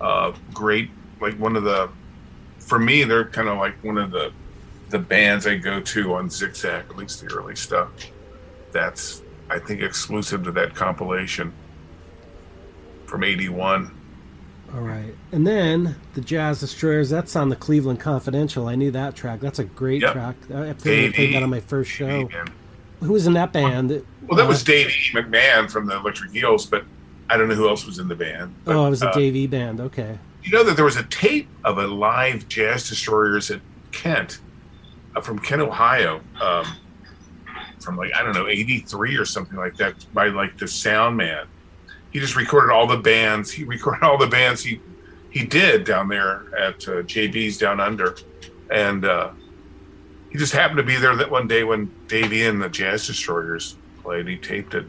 [0.01, 0.91] Uh, great,
[1.21, 1.89] like one of the,
[2.59, 4.33] for me, they're kind of like one of the,
[4.91, 7.91] the bands I go to on Zickzack, at least the early stuff.
[8.73, 11.53] That's, I think, exclusive to that compilation
[13.07, 13.95] from '81.
[14.73, 15.13] All right.
[15.33, 18.69] And then the Jazz Destroyers, that's on the Cleveland Confidential.
[18.69, 19.41] I knew that track.
[19.41, 20.13] That's a great Yep.
[20.13, 20.37] track.
[20.55, 22.29] I played that on my first show.
[23.01, 23.91] Who was in that band?
[24.29, 25.11] well, that Uh, was Dave E.
[25.15, 26.85] McManus from the Electric Eels, but
[27.29, 28.55] I don't know who else was in the band.
[28.65, 29.81] But, Oh, it was a uh, Dave E band.
[29.81, 30.19] Okay.
[30.43, 33.61] You know that there was a tape of a live Jazz Destroyers at
[33.93, 34.41] Kent,
[35.15, 36.65] uh, from Kent, Ohio, um,
[37.81, 41.47] from like I don't know '83 or something like that, by like the sound man.
[42.11, 43.51] He just recorded all the bands.
[43.51, 44.81] He recorded all the bands he
[45.31, 48.17] he did down there at uh, JB's Down Under,
[48.71, 49.31] and uh,
[50.31, 53.77] he just happened to be there that one day when Davey and the Jazz Destroyers
[54.03, 54.27] played.
[54.27, 54.87] He taped it.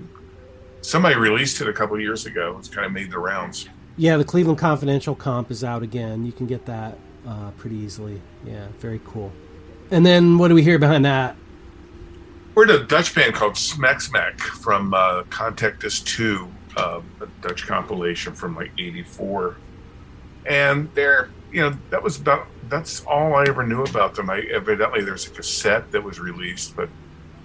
[0.82, 2.56] Somebody released it a couple years ago.
[2.58, 3.68] It's kind of made the rounds.
[3.98, 6.26] Yeah, the Cleveland Confidential comp is out again.
[6.26, 6.98] You can get that
[7.28, 8.22] uh, pretty easily.
[8.46, 9.32] Yeah, very cool.
[9.92, 11.36] And then what do we hear behind that?
[12.56, 18.34] We're in a Dutch band called Smexmec from uh, Contactdisc 2, uh, a Dutch compilation
[18.34, 19.58] from like 84.
[20.46, 24.30] And they're, you know, that was about, that's all I ever knew about them.
[24.30, 26.90] I evidently there's a cassette that was released, but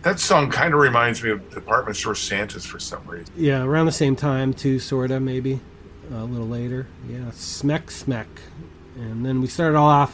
[0.02, 3.32] that song kind of reminds me of Department Store Santas for some reason.
[3.36, 5.60] Yeah, around the same time too, sorta maybe
[6.12, 6.86] a little later.
[7.08, 8.26] Yeah, Smexmec,
[8.96, 10.12] and then we started all off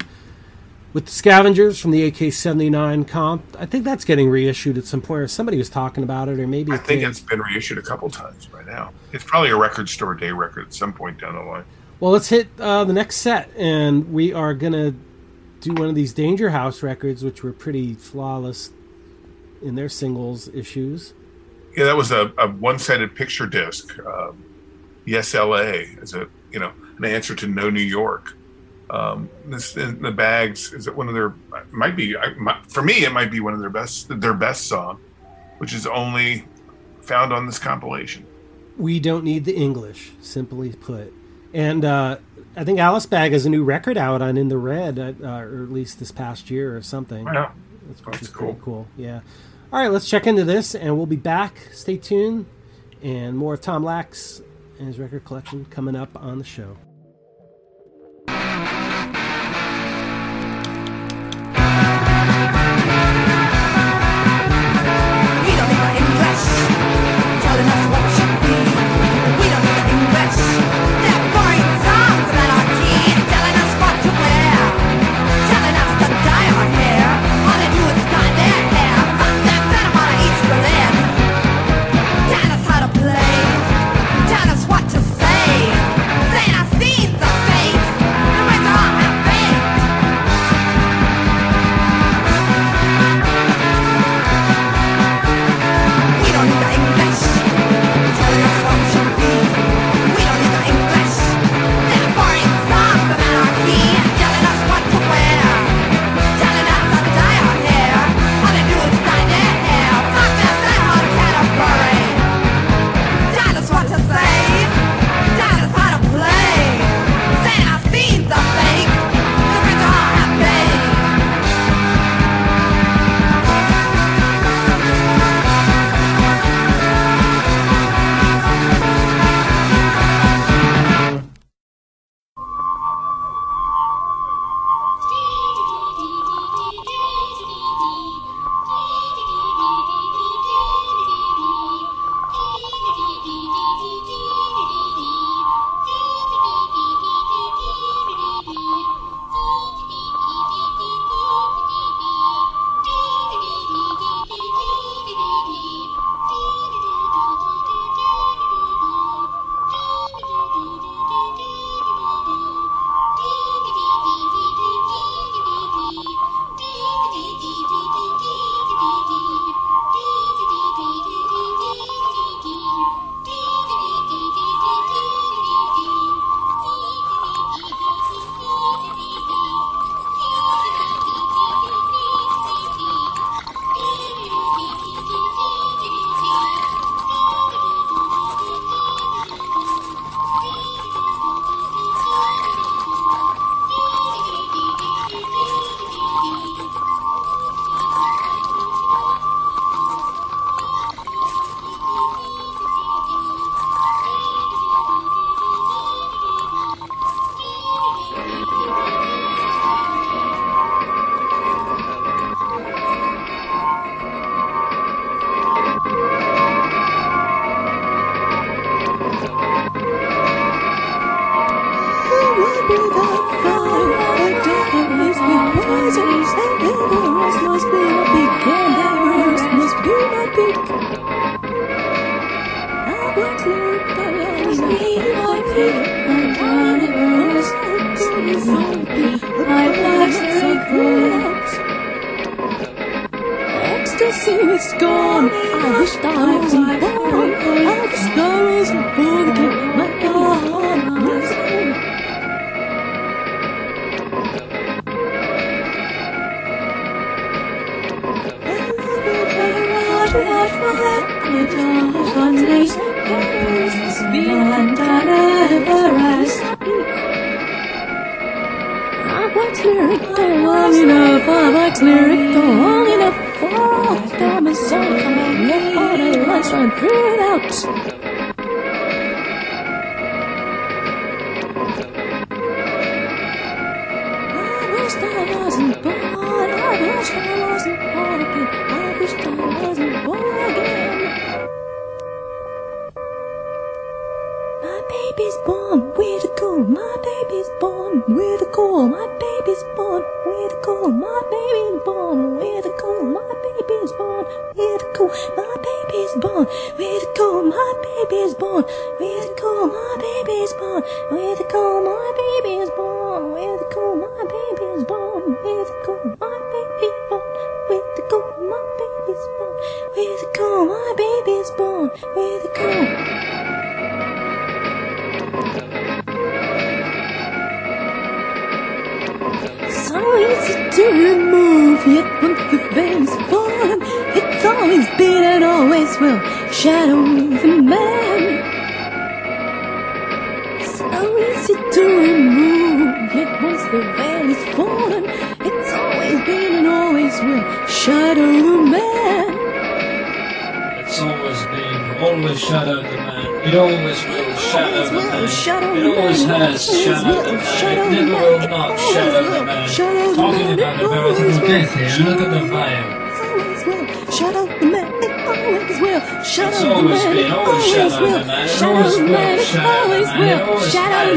[0.94, 3.44] with the Scavengers from the AK-79 comp.
[3.58, 6.46] I think that's getting reissued at some point, or somebody was talking about it, or
[6.46, 7.10] maybe I it think did.
[7.10, 8.92] it's been reissued a couple times by now.
[9.12, 11.64] It's probably a record store day record at some point down the line.
[12.02, 14.92] Well, let's hit uh, the next set, and we are gonna
[15.60, 18.72] do one of these Danger House records, which were pretty flawless
[19.62, 21.14] in their singles issues.
[21.76, 23.96] Yeah, that was a, a one-sided picture disc.
[24.00, 24.44] Um,
[25.04, 25.82] yes, L.A.
[26.02, 28.36] is a you know an answer to No New York.
[28.90, 31.32] Um, this in the bags is it one of their
[31.70, 34.66] might be I, my, for me it might be one of their best their best
[34.66, 34.98] song,
[35.58, 36.48] which is only
[37.00, 38.26] found on this compilation.
[38.76, 41.14] We don't need the English, simply put.
[41.54, 42.16] And uh,
[42.56, 45.62] I think Alice Bag has a new record out on In the Red, uh, or
[45.62, 47.24] at least this past year or something.
[47.24, 47.52] Wow,
[47.86, 48.54] That's, That's cool.
[48.62, 48.86] cool.
[48.96, 49.20] Yeah.
[49.72, 51.56] All right, let's check into this, and we'll be back.
[51.72, 52.46] Stay tuned,
[53.02, 54.42] and more of Tom Lax
[54.78, 56.76] and his record collection coming up on the show.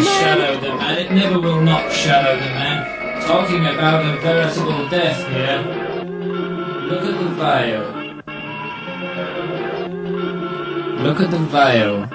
[0.06, 3.22] shallow the man, it never will not shallow the man.
[3.22, 5.62] Talking about a veritable death here.
[6.90, 7.86] Look at the vial.
[11.04, 12.15] Look at the vial.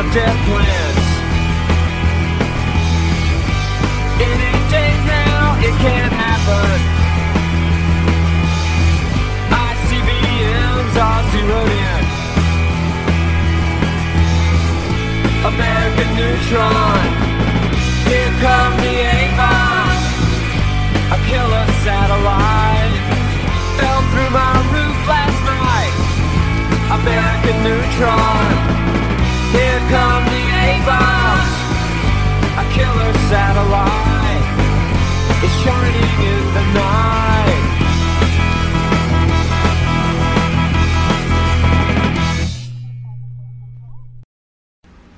[0.00, 1.06] of death plans.
[4.16, 6.78] Any day now, it can happen.
[9.68, 12.02] ICBMs are zeroed in.
[15.52, 17.04] American Neutron.
[18.08, 20.04] Here come the A-bombs.
[21.12, 22.96] A killer satellite
[23.76, 25.94] fell through my roof last night.
[26.98, 28.70] American Neutron.
[29.52, 31.54] Here come the A-bombs,
[32.54, 34.46] a killer satellite
[35.42, 37.60] It's shining in the night.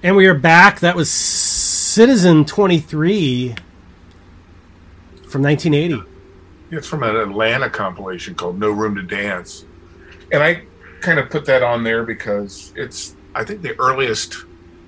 [0.02, 0.80] And we are back.
[0.80, 3.54] That was Citizen 23
[5.28, 6.02] from 1980.
[6.70, 9.66] It's from an Atlanta compilation called No Room to Dance.
[10.32, 10.62] And I
[11.02, 14.36] kind of put that on there because it's I think the earliest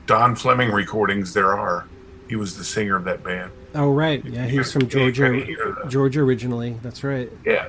[0.07, 1.87] Don Fleming recordings there are.
[2.29, 3.53] He was the singer of that band.
[3.75, 5.31] Oh right, yeah, he's from Georgia.
[5.31, 6.79] The, Georgia originally.
[6.83, 7.31] That's right.
[7.45, 7.65] Yeah,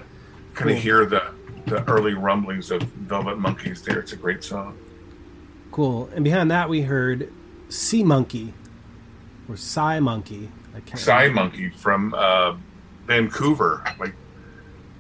[0.54, 0.72] kind cool.
[0.72, 1.24] of hear the
[1.66, 3.82] the early rumblings of Velvet Monkeys.
[3.82, 4.78] There, it's a great song.
[5.72, 6.10] Cool.
[6.16, 7.32] And behind that, we heard
[7.70, 8.54] Sea Monkey
[9.50, 10.50] or Psy Monkey.
[10.94, 12.56] Psy Monkey from uh,
[13.06, 13.84] Vancouver.
[14.00, 14.14] Like,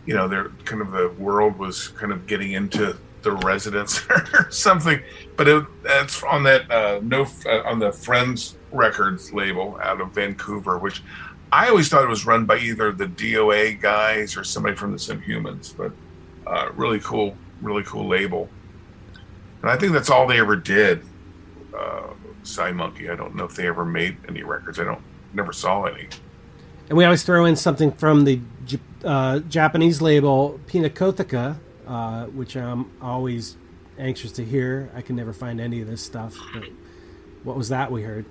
[0.05, 4.49] you know, they're kind of the world was kind of getting into the residents or
[4.49, 5.01] something.
[5.35, 10.11] But it, it's on that uh, no uh, on the Friends Records label out of
[10.11, 11.03] Vancouver, which
[11.51, 14.97] I always thought it was run by either the DOA guys or somebody from the
[14.97, 15.75] Subhumans.
[15.75, 15.91] But
[16.47, 18.47] uh, really cool, really cool label.
[19.61, 21.03] And I think that's all they ever did.
[21.77, 23.09] Uh, Psy Monkey.
[23.09, 24.79] I don't know if they ever made any records.
[24.79, 25.01] I don't
[25.33, 26.07] never saw any.
[26.87, 28.39] And we always throw in something from the
[29.03, 31.57] uh, Japanese label Pinakotheca,
[31.87, 33.57] uh, which I'm always
[33.97, 34.89] anxious to hear.
[34.95, 36.37] I can never find any of this stuff.
[36.53, 36.63] But
[37.43, 38.25] what was that we heard?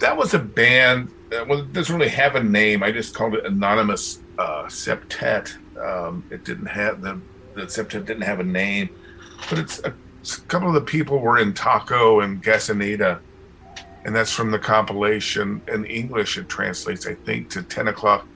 [0.00, 1.12] That was a band.
[1.30, 2.82] That well, it doesn't really have a name.
[2.82, 5.56] I just called it Anonymous uh, Septet.
[5.78, 7.20] Um, it didn't have the
[7.54, 8.88] the septet didn't have a name,
[9.50, 13.20] but it's a, a couple of the people were in Taco and Gaseneta,
[14.04, 15.60] and that's from the compilation.
[15.68, 18.26] In English, it translates, I think, to Ten O'clock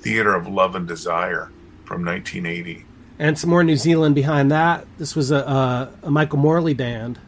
[0.00, 1.50] Theater of Love and Desire
[1.84, 2.85] from 1980.
[3.18, 4.86] And some more New Zealand behind that.
[4.98, 7.18] This was a, a, a Michael Morley band.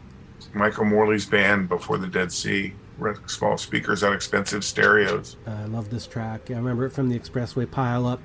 [0.53, 2.73] Michael Morley's band before the Dead C.
[2.97, 5.37] Wreck small speakers on expensive stereos.
[5.47, 6.51] I love this track.
[6.51, 8.19] I remember it from the Xpressway Pile Up.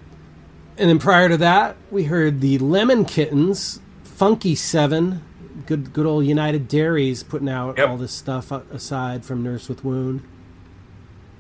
[0.77, 5.23] And then prior to that, we heard the Lemon Kittens, Funky Seven,
[5.67, 7.89] good good old United Dairies putting out Yep.
[7.89, 10.23] all this stuff aside from Nurse with Wound.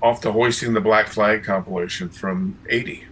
[0.01, 3.05] Off the Hoisting the Black Flag compilation from 80.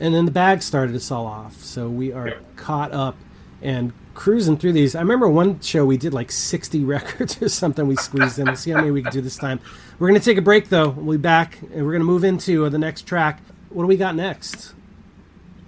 [0.00, 3.16] And then the bag started to sell off, so we are caught up
[3.60, 4.94] and cruising through these.
[4.94, 8.46] I remember one show we did like 60 records or something we squeezed in.
[8.46, 9.60] We'll see how many we can do this time.
[9.98, 10.90] We're going to take a break though.
[10.90, 13.40] We'll be back and we're going to move into uh, the next track.
[13.70, 14.74] What do we got next?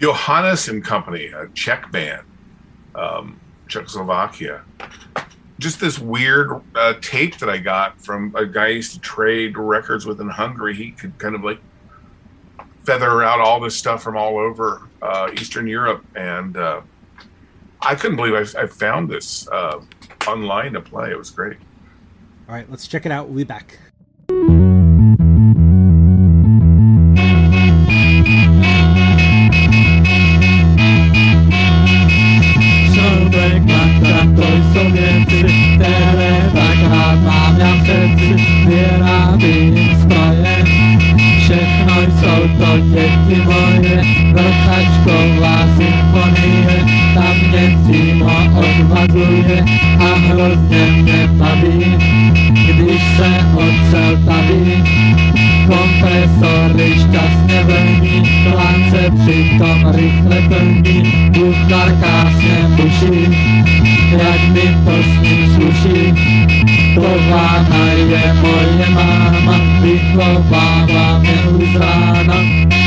[0.01, 2.23] Johannes and Company, a Czech band,
[2.95, 3.39] um,
[3.69, 4.63] Czechoslovakia.
[5.59, 9.59] Just this weird uh, tape that I got from a guy I used to trade
[9.59, 10.75] records with in Hungary.
[10.75, 11.61] He could kind of like
[12.91, 16.81] feather out all this stuff from all over uh, Eastern Europe, and uh,
[17.81, 19.81] I couldn't believe I, I found this uh,
[20.27, 21.13] online to play.
[21.13, 21.57] It was great.
[22.49, 23.29] All right, let's check it out.
[23.29, 23.79] We'll be back.
[59.93, 63.37] Rychle plní Kuchar krásně buší
[64.11, 66.15] Jak mi to s ním sluší
[66.95, 72.80] Tována je moje máma Vychovává mě už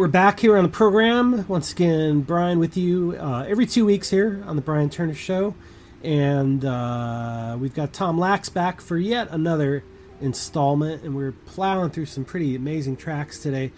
[0.00, 1.46] we're back here on the program.
[1.46, 5.54] Once again, Brian with you uh, every two weeks here on the Brian Turner Show.
[6.02, 9.84] And uh, we've got Tom Lax back for yet another
[10.22, 11.02] installment.
[11.02, 13.72] And we're plowing through some pretty amazing tracks today.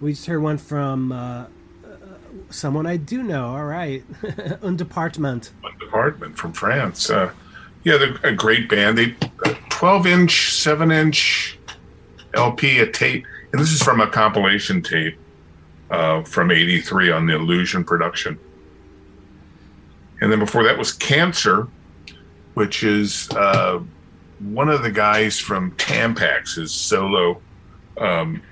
[0.00, 1.46] We just heard one from uh, uh,
[2.50, 3.46] someone I do know.
[3.46, 4.02] All right.
[4.62, 5.52] Un Departement.
[5.78, 7.08] Department from France.
[7.08, 7.30] Uh,
[7.84, 8.98] yeah, they're a great band.
[8.98, 9.14] They
[9.68, 11.56] 12 inch, 7 inch
[12.34, 13.24] LP, a tape.
[13.52, 15.16] And this is from a compilation tape
[15.90, 18.38] uh, from 83 on the Illusion production.
[20.20, 21.68] And then before that was Cancer,
[22.54, 23.80] which is uh,
[24.40, 27.40] one of the guys from Tampax's solo
[27.98, 28.42] um,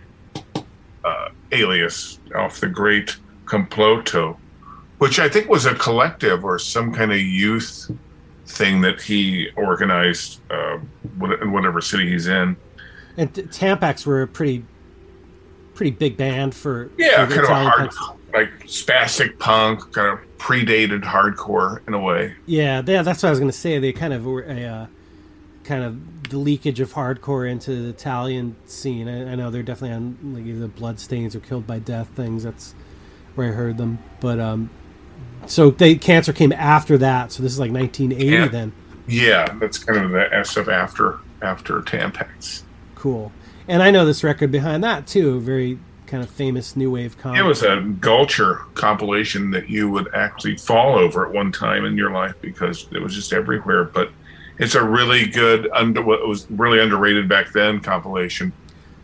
[1.04, 4.36] uh, alias off the great Comploto,
[4.98, 7.90] which I think was a collective or some kind of youth
[8.46, 10.78] thing that he organized uh,
[11.20, 12.56] in whatever city he's in.
[13.16, 14.64] And Tampax were a pretty
[15.76, 18.20] pretty big band for Yeah, for kind of hard, punk.
[18.34, 22.34] like spastic punk, kind of predated hardcore in a way.
[22.46, 23.78] Yeah, yeah, that's what I was going to say.
[23.78, 24.86] They kind of were a uh,
[25.64, 29.06] kind of the leakage of hardcore into the Italian scene.
[29.08, 32.42] I, I know they're definitely on like either Bloodstains or Killed by Death things.
[32.42, 32.74] That's
[33.36, 33.98] where I heard them.
[34.20, 34.70] But um,
[35.46, 37.30] so they Cancer came after that.
[37.32, 38.48] So this is like 1980 Yeah.
[38.48, 38.72] then.
[39.08, 42.62] Yeah, that's kind of the S of after after Tampax.
[42.96, 43.30] Cool.
[43.68, 45.40] And I know this record behind that too.
[45.40, 47.40] Very kind of famous new wave comedy.
[47.40, 51.96] It was a Gulcher compilation that you would actually fall over at one time in
[51.96, 53.84] your life because it was just everywhere.
[53.84, 54.10] But
[54.58, 58.52] it's a really good, under what was really underrated back then compilation.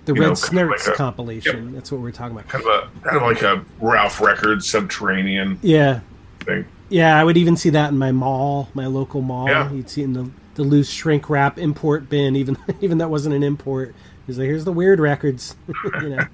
[0.04, 1.74] the you Red know, Snurts like a- compilation.
[1.74, 2.48] That's what we're talking about.
[2.48, 6.00] Kind of a kind of like a Ralph Records Subterranean Yeah.
[6.40, 6.66] thing.
[6.88, 9.48] Yeah, I would even see that in my mall, my local mall.
[9.48, 9.70] Yeah.
[9.72, 13.34] You'd see it in the, the loose shrink wrap import bin, even even that wasn't
[13.34, 13.94] an import.
[14.26, 15.56] He's like, here's the weird records,
[16.02, 16.26] you know.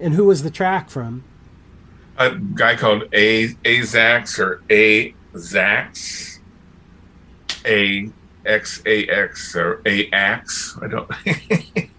[0.00, 1.22] And who was the track from?
[2.18, 6.38] A guy called A Azax or A Zax,
[7.66, 8.08] A
[8.46, 10.78] X A X or A Ax.
[10.80, 11.10] I don't.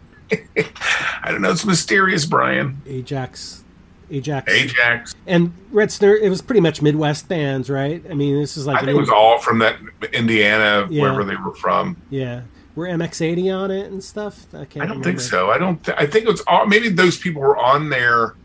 [1.23, 1.51] I don't know.
[1.51, 2.81] It's mysterious, Brian.
[2.87, 3.63] Ajax,
[4.09, 5.15] Ajax, Ajax.
[5.27, 6.19] and Red Snur.
[6.21, 8.03] It was pretty much Midwest bands, right?
[8.09, 9.77] I mean, this is like I think it was all from that
[10.13, 11.01] Indiana, Yeah.
[11.01, 11.97] wherever they were from.
[12.09, 12.41] yeah.
[12.75, 14.47] Were MX80 on it and stuff?
[14.53, 14.77] I can't.
[14.77, 15.03] I don't remember.
[15.03, 15.49] think so.
[15.49, 15.83] I don't.
[15.83, 16.65] Th- I think it was all.
[16.65, 18.35] Maybe those people were on there.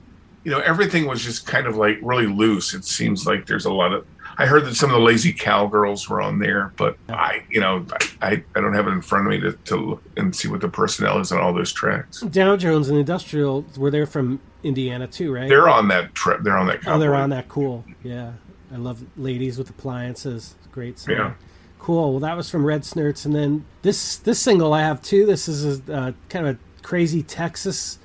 [0.45, 2.73] You know, everything was just kind of like really loose.
[2.73, 4.07] It seems like there's a lot of.
[4.39, 7.85] I heard that some of the lazy cowgirls were on there, but I, you know,
[8.23, 10.63] I, I don't have it in front of me to, to look and see what
[10.63, 12.21] the personnel is on all those tracks.
[12.21, 15.47] Dow Jones and Industrial were there from Indiana too, right?
[15.49, 16.43] They're on that trip.
[16.43, 16.87] They're on that.
[16.87, 17.49] Oh, they're on that.
[17.49, 17.85] Cool.
[18.03, 18.33] Yeah,
[18.73, 20.55] I love ladies with appliances.
[20.73, 21.15] Great song.
[21.15, 21.33] Yeah.
[21.81, 22.11] Cool.
[22.13, 25.25] Well, that was from Red Snerts, and then this this single I have too.
[25.27, 27.99] This is a uh, kind of a crazy Texas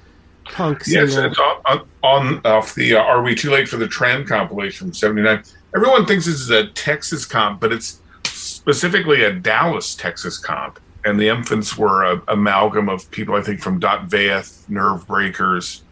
[0.46, 1.32] punk Yes, single.
[1.32, 4.88] it's on, on, on off the uh, "Are We Too Late for the Trend" compilation
[4.88, 5.44] from '79.
[5.76, 10.80] Everyone thinks this is a Texas comp, but it's specifically a Dallas, Texas comp.
[11.04, 15.84] And the infants were a amalgam of people, I think, from Dot Vaeth, Nerve Breakers,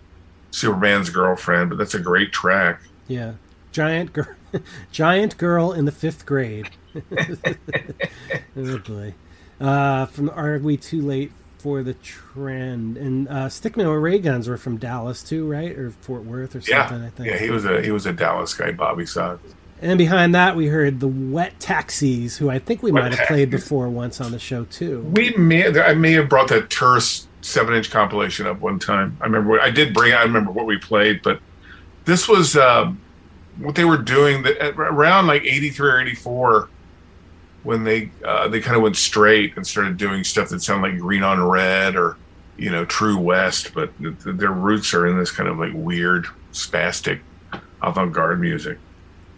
[0.51, 1.69] Superman's Girlfriend.
[1.69, 2.81] But that's a great track.
[3.07, 3.33] Yeah,
[3.73, 4.33] giant girl,
[4.91, 6.69] giant girl in the fifth grade.
[8.57, 9.13] oh boy.
[9.59, 12.97] Uh, from Are We Too Late for the Trend?
[12.97, 15.71] And uh, Stickman Ray Guns were from Dallas too, right?
[15.77, 17.05] Or Fort Worth or Yeah, something.
[17.05, 17.29] I think.
[17.29, 19.39] yeah, he was a he was a Dallas guy, Bobby Soxx.
[19.81, 23.49] And behind that, we heard the Wet Taxis, who I think we might have played
[23.49, 25.01] before once on the show too.
[25.01, 29.17] We may I may have brought that terse seven inch compilation up one time.
[29.19, 30.13] I remember I did bring.
[30.13, 31.39] I remember what we played, but
[32.05, 33.01] this was um,
[33.57, 36.69] what they were doing that at around like eighty three or eighty four
[37.63, 40.99] when they uh, they kind of went straight and started doing stuff that sounded like
[40.99, 42.17] Green on Red or
[42.57, 45.71] you know True West, but th- th- their roots are in this kind of like
[45.73, 47.19] weird spastic
[47.81, 48.77] avant garde music.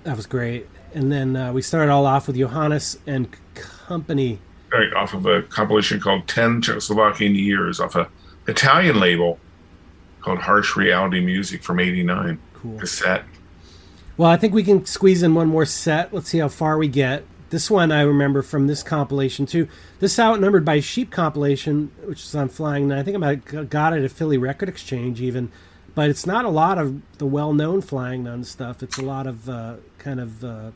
[0.03, 0.67] That was great.
[0.93, 4.39] And then uh, we started all off with Johannes and Company.
[4.71, 8.09] right, off of a compilation called 10 Czechoslovakian Years off a
[8.47, 9.39] Italian label
[10.21, 12.39] called Harsh Reality Music from 89.
[12.53, 12.79] Cool.
[12.79, 13.23] Cassette.
[14.17, 16.13] Well, I think we can squeeze in one more set.
[16.13, 17.25] Let's see how far we get.
[17.55, 19.69] This one I remember from this compilation too.
[20.01, 22.97] This outnumbered by Sheep compilation, which is on Flying Nun.
[22.97, 25.53] I think I got it at Philly Record Exchange even,
[25.95, 28.83] but it's not a lot of the well-known Flying Nun stuff.
[28.83, 30.71] It's a lot of uh, kind of uh,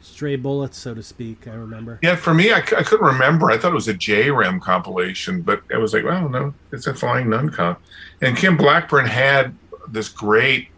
[0.00, 1.48] stray bullets, so to speak.
[1.48, 1.98] I remember.
[2.00, 3.50] Yeah, for me, I, c- I couldn't remember.
[3.50, 6.94] I thought it was a JREM compilation, but I was like, well, no, it's a
[6.94, 7.80] Flying Nun comp.
[8.20, 9.52] And Kim Blackburn had
[9.88, 10.68] this great,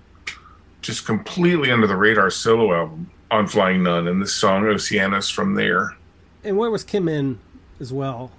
[0.81, 5.55] just completely under the radar solo album on Flying Nun, and this song Oceanus from
[5.55, 5.97] there.
[6.43, 7.39] And where was Kim in
[7.79, 8.31] as well?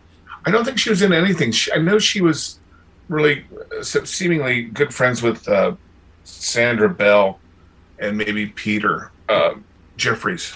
[0.45, 1.51] I don't think she was in anything.
[1.51, 2.59] She, I know she was
[3.07, 3.45] really
[3.77, 5.75] uh, seemingly good friends with uh,
[6.23, 7.39] Sandra Bell,
[7.99, 9.53] and maybe Peter uh,
[9.97, 10.55] Jeffries.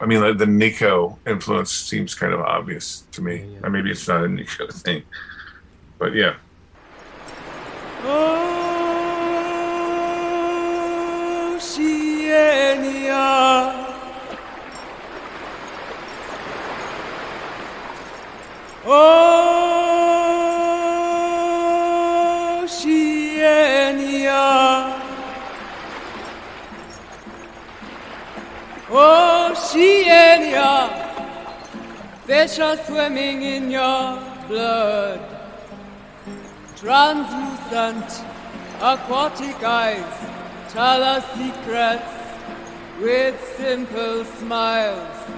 [0.00, 3.56] I mean, the, the Nico influence seems kind of obvious to me.
[3.62, 5.02] Or maybe it's not a Nico thing,
[5.98, 6.36] but yeah.
[18.90, 19.04] Oceania.
[28.90, 30.70] Oceania.
[32.24, 35.20] Fish are swimming in your blood.
[36.76, 38.24] Translucent
[38.80, 40.14] aquatic eyes
[40.70, 42.10] tell us secrets
[43.02, 45.37] with simple smiles.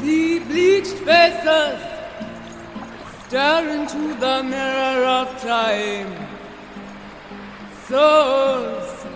[0.00, 1.78] See bleached faces
[3.26, 6.10] stare into the mirror of time.
[7.86, 9.06] Souls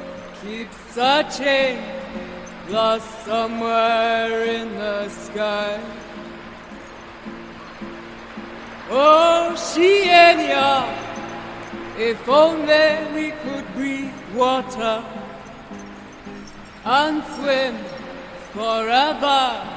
[0.43, 1.79] keep searching,
[2.69, 5.81] lost somewhere in the sky.
[8.91, 10.85] Oh, Oceania,
[11.97, 15.03] if only we could breathe water
[16.85, 17.75] and swim
[18.53, 19.74] forever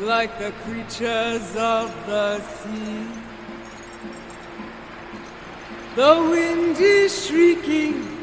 [0.00, 3.06] like the creatures of the sea.
[5.94, 8.16] The wind is shrieking.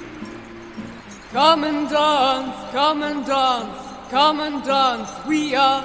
[1.32, 3.80] Come and dance, come and dance,
[4.12, 5.10] come and dance.
[5.28, 5.84] We are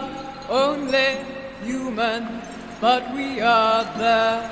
[0.50, 1.24] only
[1.64, 2.42] human,
[2.82, 4.50] but we are there.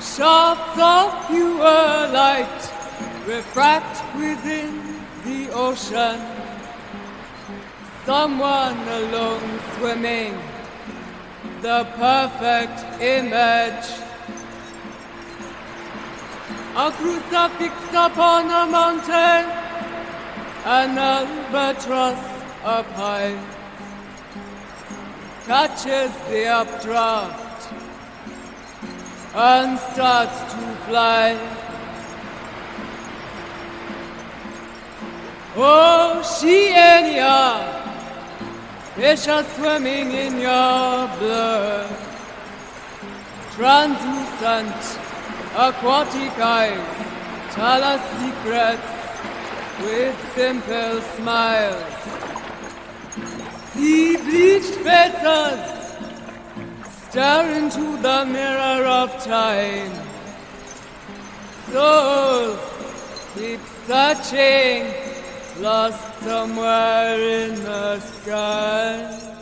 [0.00, 2.72] Shafts of pure light
[3.26, 6.35] refract within the ocean.
[8.06, 10.38] Someone alone swimming,
[11.60, 13.86] the perfect image.
[16.76, 19.50] A crucifix upon a mountain,
[20.64, 22.22] an albatross
[22.62, 23.36] up high,
[25.46, 27.72] catches the updraft.
[29.34, 31.36] And starts to fly.
[35.56, 37.85] Oh, Oceania,
[38.96, 41.90] fish are swimming in your blood.
[43.52, 44.80] Translucent
[45.54, 46.96] aquatic eyes
[47.52, 48.90] tell us secrets
[49.84, 51.96] with simple smiles.
[53.72, 55.76] See bleached faces
[57.16, 59.92] stare into the mirror of time.
[61.70, 62.60] Souls
[63.34, 65.15] keep searching,
[65.60, 69.35] lost somewhere in the sky.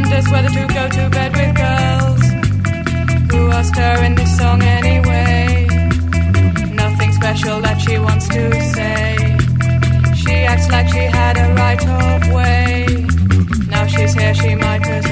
[0.00, 2.22] Wonders whether to go to bed with girls.
[3.32, 5.66] Who asked her in this song anyway?
[6.70, 8.42] Nothing special that she wants to
[8.76, 9.16] say.
[10.14, 12.86] She acts like she had a right of way.
[13.66, 15.07] Now she's here, she might as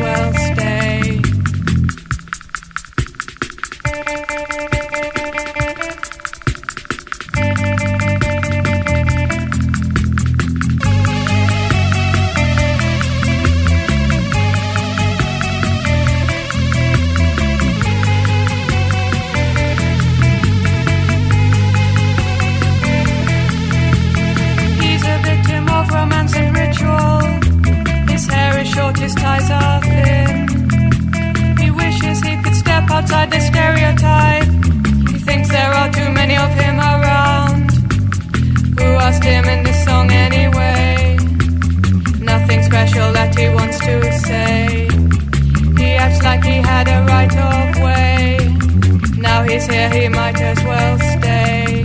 [36.46, 37.70] of him around.
[38.78, 41.16] Who asked him in this song anyway?
[42.32, 43.94] Nothing special that he wants to
[44.26, 44.88] say.
[45.80, 48.36] He acts like he had a right of way.
[49.26, 51.75] Now he's here, he might as well stay.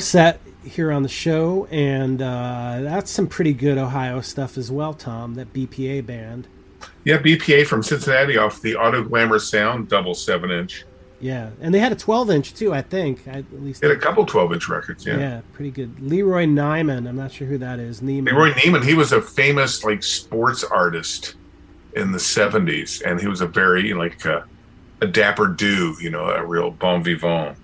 [0.00, 4.94] Set here on the show, and uh, that's some pretty good Ohio stuff as well,
[4.94, 5.34] Tom.
[5.34, 6.48] That BPA band.
[7.04, 10.84] Yeah, BPA from Cincinnati off the Auto Glamour Sound double seven inch.
[11.20, 13.26] Yeah, and they had a 12 inch too, I think.
[13.26, 15.18] I, at least They had a couple 12 inch records, yeah.
[15.18, 15.98] yeah, pretty good.
[16.00, 17.08] Leroy Neiman.
[17.08, 18.00] I'm not sure who that is.
[18.00, 18.26] Neiman.
[18.26, 21.34] Leroy Neiman, he was a famous like sports artist
[21.94, 24.42] in the 70s, and he was a very like uh,
[25.00, 27.57] a dapper do, you know, a real bon vivant.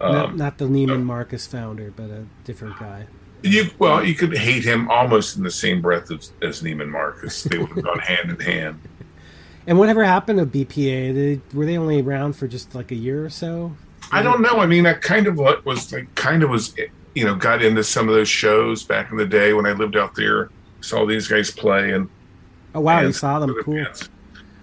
[0.00, 3.06] Not, Um, not the Neiman Marcus founder, but a different guy.
[3.42, 7.42] you well, you could hate him almost in the same breath as, as Neiman Marcus.
[7.44, 8.80] They would have gone hand in hand.
[9.66, 11.14] And whatever happened to BPA?
[11.14, 13.76] They, were they only around for just like a year or so?
[14.10, 14.58] I don't know.
[14.58, 16.74] I mean, I kind of what was like, kind of was,
[17.14, 19.96] you know, got into some of those shows back in the day when I lived
[19.96, 20.50] out there.
[20.80, 22.08] Saw these guys play, and
[22.74, 23.54] Oh wow, you saw them.
[23.62, 23.84] Cool.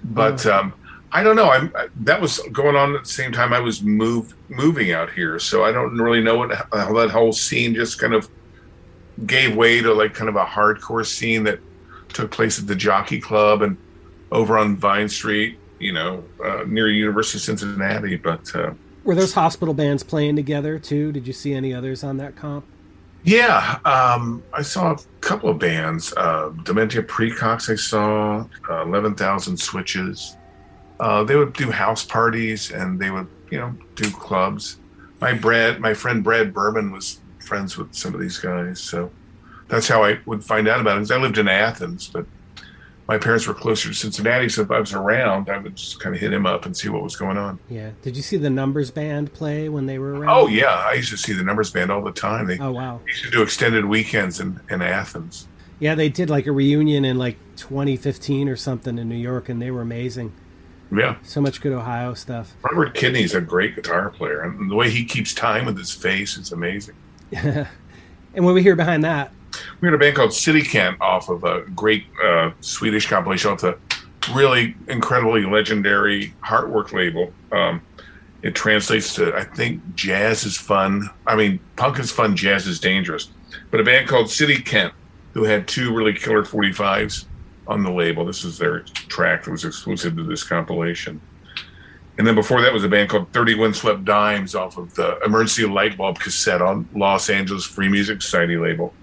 [0.03, 0.73] but um,
[1.11, 1.49] I don't know.
[1.49, 5.11] I'm I, that was going on at the same time I was move moving out
[5.11, 8.29] here, so I don't really know what how that whole scene just kind of
[9.25, 11.59] gave way to like kind of a hardcore scene that
[12.09, 13.77] took place at the Jockey Club and
[14.31, 18.17] over on Vine Street, you know, uh, near University of Cincinnati.
[18.17, 18.73] But uh,
[19.03, 21.11] Were those hospital bands playing together too?
[21.11, 22.65] Did you see any others on that comp?
[23.23, 26.13] Yeah, um, I saw a couple of bands.
[26.15, 30.37] Uh, Dementia Precox, I saw uh, Eleven Thousand Switches.
[30.99, 34.77] Uh, they would do house parties and they would, you know, do clubs.
[35.21, 39.11] My Brad, my friend Brad Berman was friends with some of these guys, so
[39.67, 41.01] that's how I would find out about it.
[41.01, 42.25] 'Cause I lived in Athens, but
[43.07, 46.13] my parents were closer to Cincinnati, so if I was around, I would just kind
[46.13, 47.57] of hit him up and see what was going on.
[47.69, 47.91] Yeah.
[48.01, 50.29] Did you see the Numbers Band play when they were around?
[50.29, 52.47] Oh yeah, I used to see the Numbers Band all the time.
[52.47, 52.99] They Oh wow.
[53.07, 55.47] used to do extended weekends in, in Athens.
[55.79, 59.61] Yeah, they did like a reunion in like 2015 or something in New York, and
[59.61, 60.33] they were amazing.
[60.91, 61.17] Yeah.
[61.23, 62.53] So much good Ohio stuff.
[62.61, 66.37] Robert Kidney's a great guitar player, and the way he keeps time with his face
[66.37, 66.95] is amazing.
[67.31, 67.67] and
[68.33, 69.31] what we hear behind that?
[69.81, 73.61] We had a band called City Kent off of a great uh, Swedish compilation off
[73.61, 73.77] the
[74.33, 77.33] really incredibly legendary Heartwork label.
[77.51, 77.81] Um,
[78.43, 81.09] it translates to, I think, jazz is fun.
[81.25, 83.29] I mean, punk is fun, jazz is dangerous.
[83.71, 84.93] But a band called City Kent,
[85.33, 87.25] who had two really killer 45s
[87.67, 88.25] on the label.
[88.25, 91.21] This is their track that was exclusive to this compilation.
[92.17, 95.65] And then before that was a band called 30 Windswept Dimes off of the Emergency
[95.65, 98.93] Light Bulb cassette on Los Angeles Free Music Society label.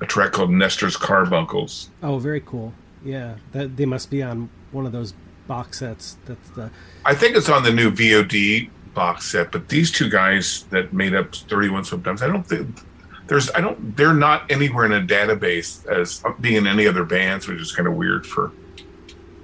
[0.00, 1.90] A track called Nestor's Carbuncles.
[2.02, 2.72] Oh, very cool.
[3.04, 5.14] Yeah, that they must be on one of those
[5.46, 6.18] box sets.
[6.26, 6.70] That's the
[7.04, 11.14] I think it's on the new VOD box set, but these two guys that made
[11.14, 12.80] up 30 Windswept Dimes, I don't think
[13.26, 17.48] there's, I don't, they're not anywhere in a database as being in any other bands,
[17.48, 18.52] which is kind of weird for,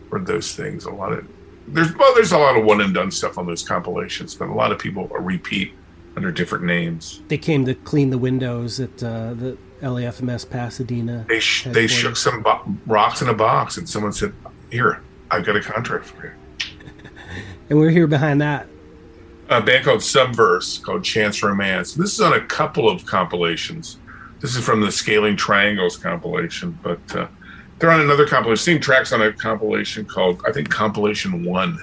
[0.08, 0.84] for those things.
[0.84, 1.26] A lot of,
[1.68, 4.54] there's, well, there's a lot of one and done stuff on those compilations, but a
[4.54, 5.72] lot of people repeat
[6.16, 7.22] under different names.
[7.28, 11.24] they came to clean the windows at uh, the LAFMS Pasadena.
[11.28, 14.34] They sh- they shook some bo- rocks in a box, and someone said,
[14.70, 16.32] "Here, I've got a contract for you."
[17.70, 18.66] and we're here behind that.
[19.52, 21.92] A band called Subverse called Chance Romance.
[21.92, 23.98] This is on a couple of compilations.
[24.40, 27.28] This is from the Scaling Triangles compilation, but uh,
[27.78, 28.64] they're on another compilation.
[28.64, 31.78] Same tracks on a compilation called I think Compilation One,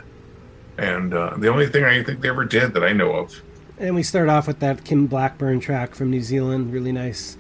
[0.80, 3.40] and uh, the only thing I think they ever did that I know of.
[3.78, 7.38] And we start off with that Kim Blackburn track from New Zealand, really nice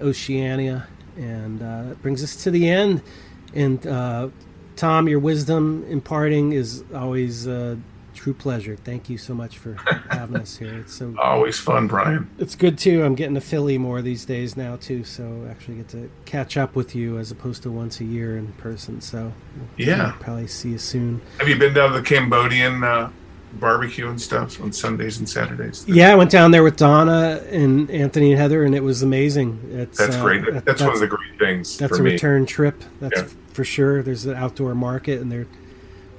[0.00, 3.02] Oceania, and uh, that brings us to the end.
[3.54, 4.30] And uh,
[4.74, 7.78] Tom, your wisdom imparting is always a
[8.20, 8.76] true pleasure.
[8.76, 9.74] Thank you so much for
[10.10, 10.74] having us here.
[10.80, 12.28] It's so Always fun, Brian.
[12.38, 13.02] It's good too.
[13.02, 16.76] I'm getting to Philly more these days now too, so actually get to catch up
[16.76, 19.00] with you as opposed to once a year in person.
[19.00, 19.32] So
[19.78, 20.12] Yeah.
[20.20, 21.22] probably see you soon.
[21.38, 23.08] Have you been down to the Cambodian uh,
[23.54, 25.86] barbecue and stuff on Sundays and Saturdays?
[25.88, 29.58] Yeah, I went down there with Donna and Anthony and Heather, and it was amazing.
[29.72, 30.44] It's, That's uh, great.
[30.52, 31.78] that- That's, one of the great things.
[31.78, 32.12] That's a me.
[32.12, 32.84] return trip.
[33.00, 33.28] That's Yeah.
[33.54, 34.02] for sure.
[34.02, 35.46] There's an outdoor market, and there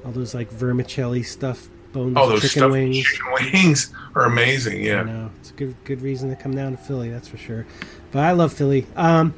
[0.04, 2.98] all those like vermicelli stuff, boneless Oh, those chicken wings.
[3.04, 4.84] chicken wings are amazing.
[4.84, 7.10] Yeah, I know it's a good good reason to come down to Philly.
[7.10, 7.66] That's for sure.
[8.12, 8.86] But I love Philly.
[8.96, 9.34] Um,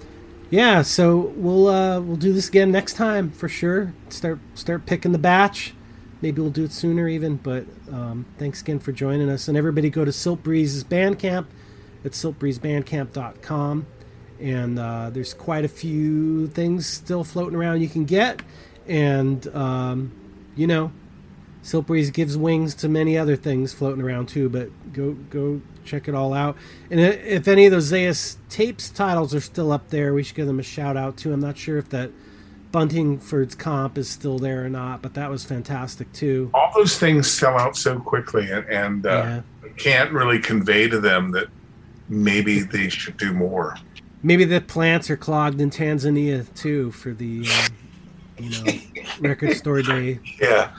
[0.49, 3.93] yeah, so we'll uh, we'll do this again next time for sure.
[4.09, 5.73] Start start picking the batch.
[6.21, 7.37] Maybe we'll do it sooner even.
[7.37, 11.45] But um, thanks again for joining us, and everybody go to Siltbreeze's Bandcamp
[12.05, 13.85] at siltbreezebandcamp.com.
[14.39, 18.41] And uh, there's quite a few things still floating around you can get,
[18.87, 20.11] and um,
[20.55, 20.91] you know,
[21.63, 26.13] Silk gives wings to many other things floating around too, but go go check it
[26.13, 26.57] all out.
[26.91, 30.45] And if any of those Zayas tapes titles are still up there, we should give
[30.45, 31.31] them a shout out too.
[31.31, 32.11] I'm not sure if that
[32.73, 36.51] Buntingford's comp is still there or not, but that was fantastic too.
[36.53, 39.41] All those things sell out so quickly, and, and uh,
[39.77, 41.47] can't really convey to them that
[42.09, 43.77] maybe they should do more.
[44.21, 48.73] Maybe the plants are clogged in Tanzania too for the um, you know
[49.19, 50.19] record store day.
[50.41, 50.71] Yeah,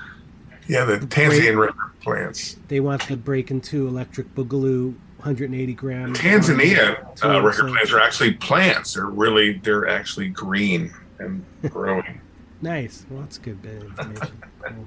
[0.69, 2.57] yeah, the Tanzanian record plants.
[2.69, 4.95] They want to break into Electric Boogaloo
[5.25, 6.15] 180 gram.
[6.15, 8.95] Tanzania uh, record plants are actually plants.
[8.95, 12.21] They're really they're actually green and growing.
[12.61, 13.05] Nice.
[13.11, 14.43] Well, that's good bit of information.
[14.63, 14.87] Cool.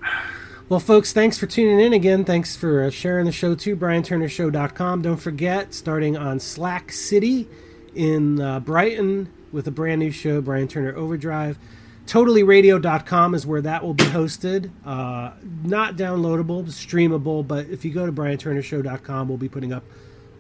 [0.70, 2.26] Well, folks, thanks for tuning in again.
[2.26, 3.78] Thanks for uh, sharing the show too.
[3.78, 5.02] BrianTurnerShow.com.
[5.02, 7.48] Don't forget, starting on Slack City
[7.96, 11.58] in uh, Brighton with a brand new show, Brian Turner Overdrive.
[12.08, 14.72] TotallyRadio.com is where that will be hosted.
[14.86, 15.32] Uh,
[15.64, 19.84] not downloadable, streamable, but if you go to BrianTurnerShow.com, we'll be putting up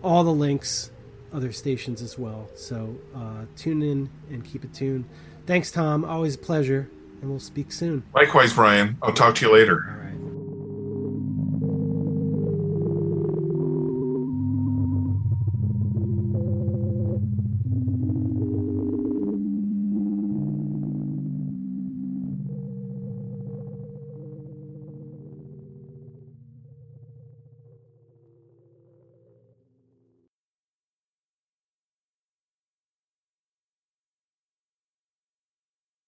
[0.01, 0.91] all the links,
[1.33, 2.49] other stations as well.
[2.55, 5.05] So uh, tune in and keep it tuned.
[5.45, 6.05] Thanks, Tom.
[6.05, 6.89] Always a pleasure,
[7.21, 8.03] and we'll speak soon.
[8.13, 8.97] Likewise, Brian.
[9.01, 10.06] I'll talk to you later.